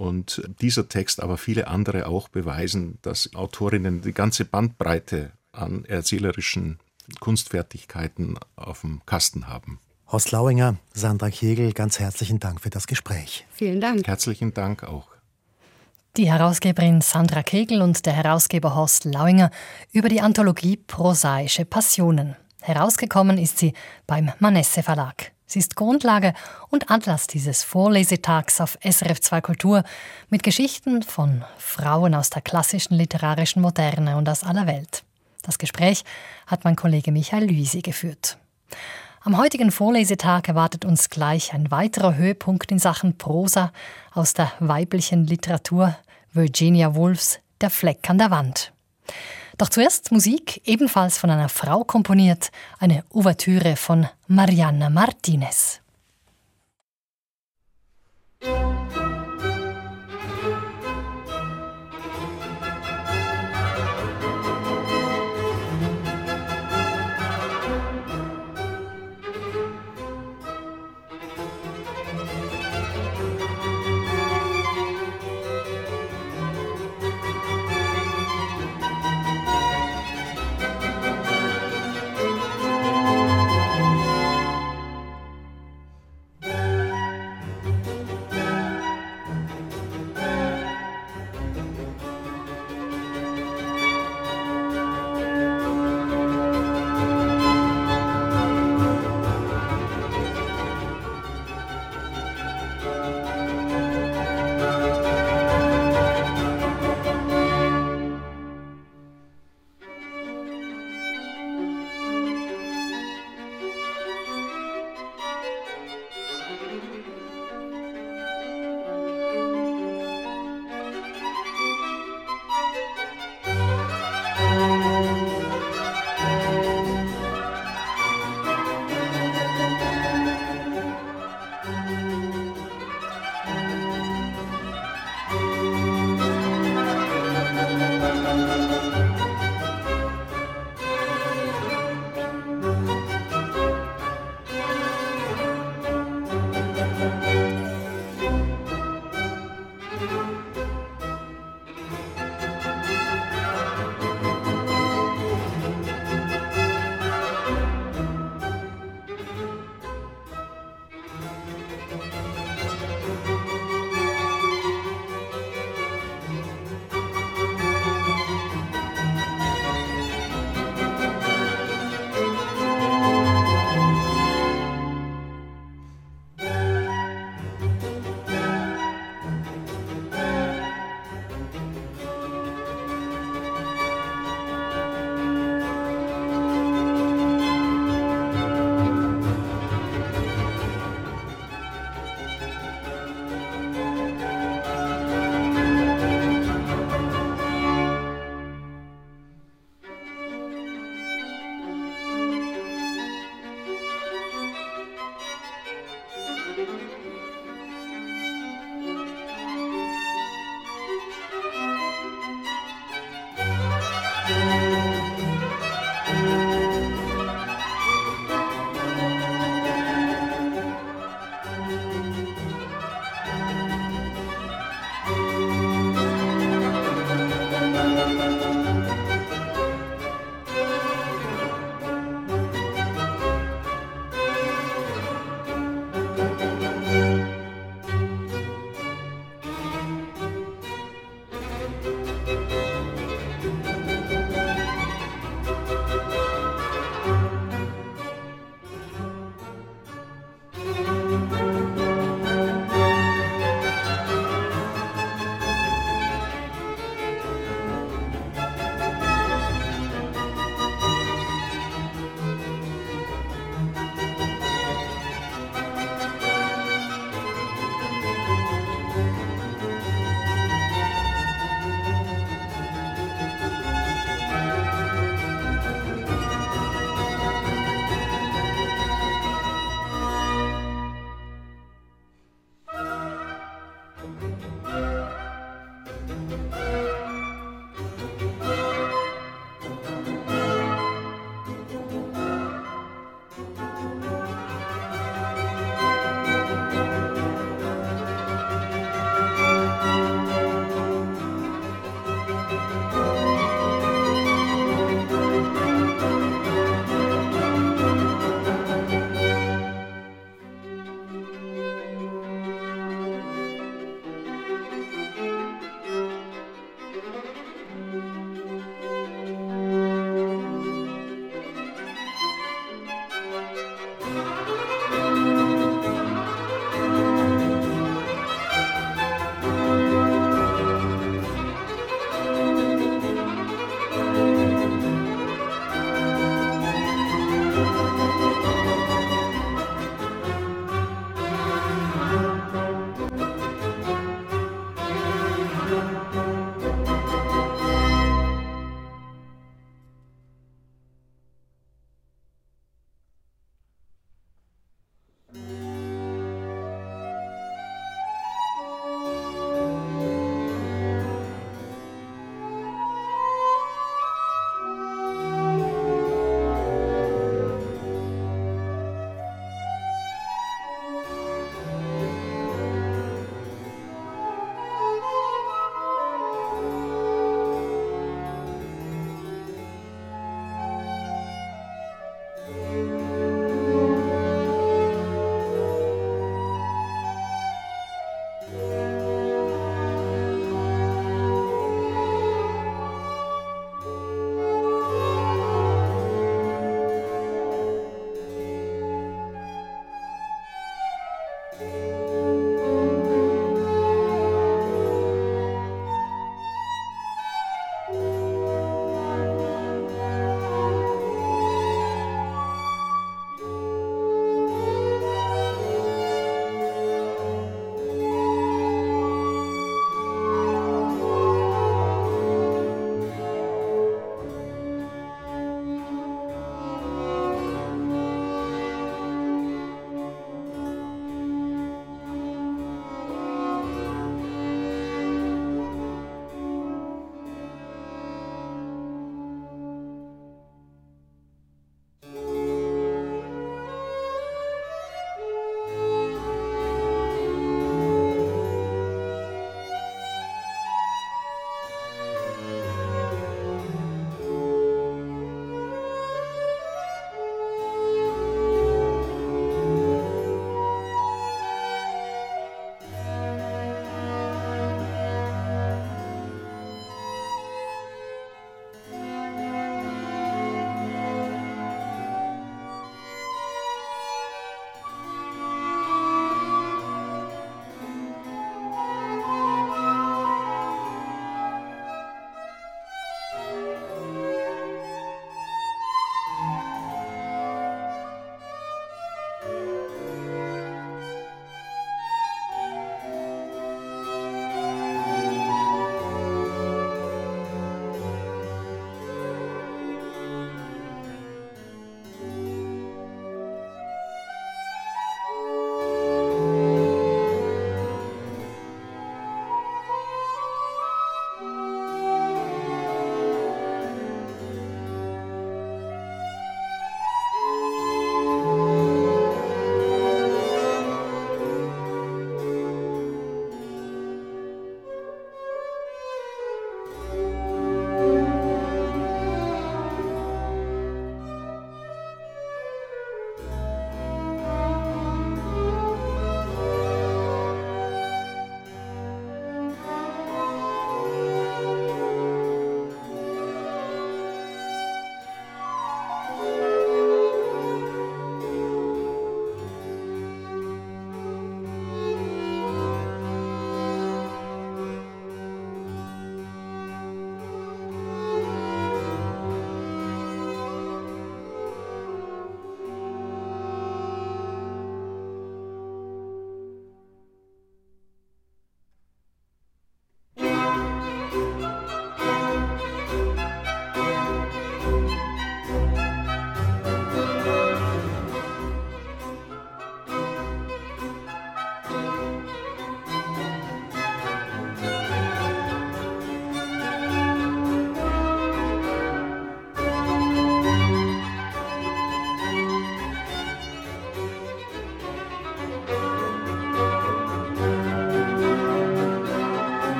Und 0.00 0.40
dieser 0.62 0.88
Text, 0.88 1.22
aber 1.22 1.36
viele 1.36 1.68
andere 1.68 2.06
auch 2.06 2.30
beweisen, 2.30 2.98
dass 3.02 3.34
Autorinnen 3.34 4.00
die 4.00 4.14
ganze 4.14 4.46
Bandbreite 4.46 5.32
an 5.52 5.84
erzählerischen 5.84 6.78
Kunstfertigkeiten 7.20 8.38
auf 8.56 8.80
dem 8.80 9.02
Kasten 9.04 9.46
haben. 9.46 9.78
Horst 10.10 10.32
Lauinger, 10.32 10.78
Sandra 10.94 11.28
Kegel, 11.28 11.74
ganz 11.74 11.98
herzlichen 11.98 12.40
Dank 12.40 12.62
für 12.62 12.70
das 12.70 12.86
Gespräch. 12.86 13.46
Vielen 13.52 13.82
Dank. 13.82 14.06
Herzlichen 14.06 14.54
Dank 14.54 14.84
auch. 14.84 15.08
Die 16.16 16.32
Herausgeberin 16.32 17.02
Sandra 17.02 17.42
Kegel 17.42 17.82
und 17.82 18.06
der 18.06 18.14
Herausgeber 18.14 18.74
Horst 18.74 19.04
Lauinger 19.04 19.50
über 19.92 20.08
die 20.08 20.22
Anthologie 20.22 20.78
Prosaische 20.78 21.66
Passionen. 21.66 22.36
Herausgekommen 22.62 23.36
ist 23.36 23.58
sie 23.58 23.74
beim 24.06 24.32
Manesse 24.38 24.82
Verlag. 24.82 25.32
Sie 25.50 25.58
ist 25.58 25.74
Grundlage 25.74 26.32
und 26.68 26.92
Atlas 26.92 27.26
dieses 27.26 27.64
Vorlesetags 27.64 28.60
auf 28.60 28.78
SRF 28.88 29.20
2 29.20 29.40
Kultur 29.40 29.82
mit 30.28 30.44
Geschichten 30.44 31.02
von 31.02 31.44
Frauen 31.58 32.14
aus 32.14 32.30
der 32.30 32.40
klassischen 32.40 32.94
literarischen 32.94 33.60
Moderne 33.60 34.16
und 34.16 34.28
aus 34.28 34.44
aller 34.44 34.68
Welt. 34.68 35.02
Das 35.42 35.58
Gespräch 35.58 36.04
hat 36.46 36.62
mein 36.62 36.76
Kollege 36.76 37.10
Michael 37.10 37.50
Lüsi 37.50 37.80
geführt. 37.82 38.38
Am 39.22 39.38
heutigen 39.38 39.72
Vorlesetag 39.72 40.46
erwartet 40.46 40.84
uns 40.84 41.10
gleich 41.10 41.52
ein 41.52 41.72
weiterer 41.72 42.14
Höhepunkt 42.14 42.70
in 42.70 42.78
Sachen 42.78 43.18
Prosa 43.18 43.72
aus 44.14 44.34
der 44.34 44.52
weiblichen 44.60 45.26
Literatur 45.26 45.96
Virginia 46.32 46.94
Woolfs 46.94 47.40
Der 47.60 47.70
Fleck 47.70 48.08
an 48.08 48.18
der 48.18 48.30
Wand. 48.30 48.72
Doch 49.60 49.68
zuerst 49.68 50.10
Musik, 50.10 50.62
ebenfalls 50.64 51.18
von 51.18 51.28
einer 51.28 51.50
Frau 51.50 51.84
komponiert, 51.84 52.50
eine 52.78 53.04
Ouvertüre 53.10 53.76
von 53.76 54.08
Mariana 54.26 54.88
Martinez. 54.88 55.82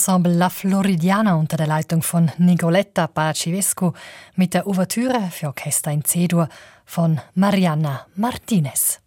Ensemble 0.00 0.32
La 0.32 0.48
Floridiana 0.48 1.34
unter 1.34 1.58
der 1.58 1.66
Leitung 1.66 2.00
von 2.00 2.30
Nigoletta 2.38 3.06
Pacivescu 3.06 3.92
mit 4.34 4.54
der 4.54 4.66
Ouvertüre 4.66 5.28
für 5.30 5.48
Orchester 5.48 5.90
in 5.90 6.02
C-Dur 6.02 6.48
von 6.86 7.20
Mariana 7.34 8.06
Martinez. 8.14 8.98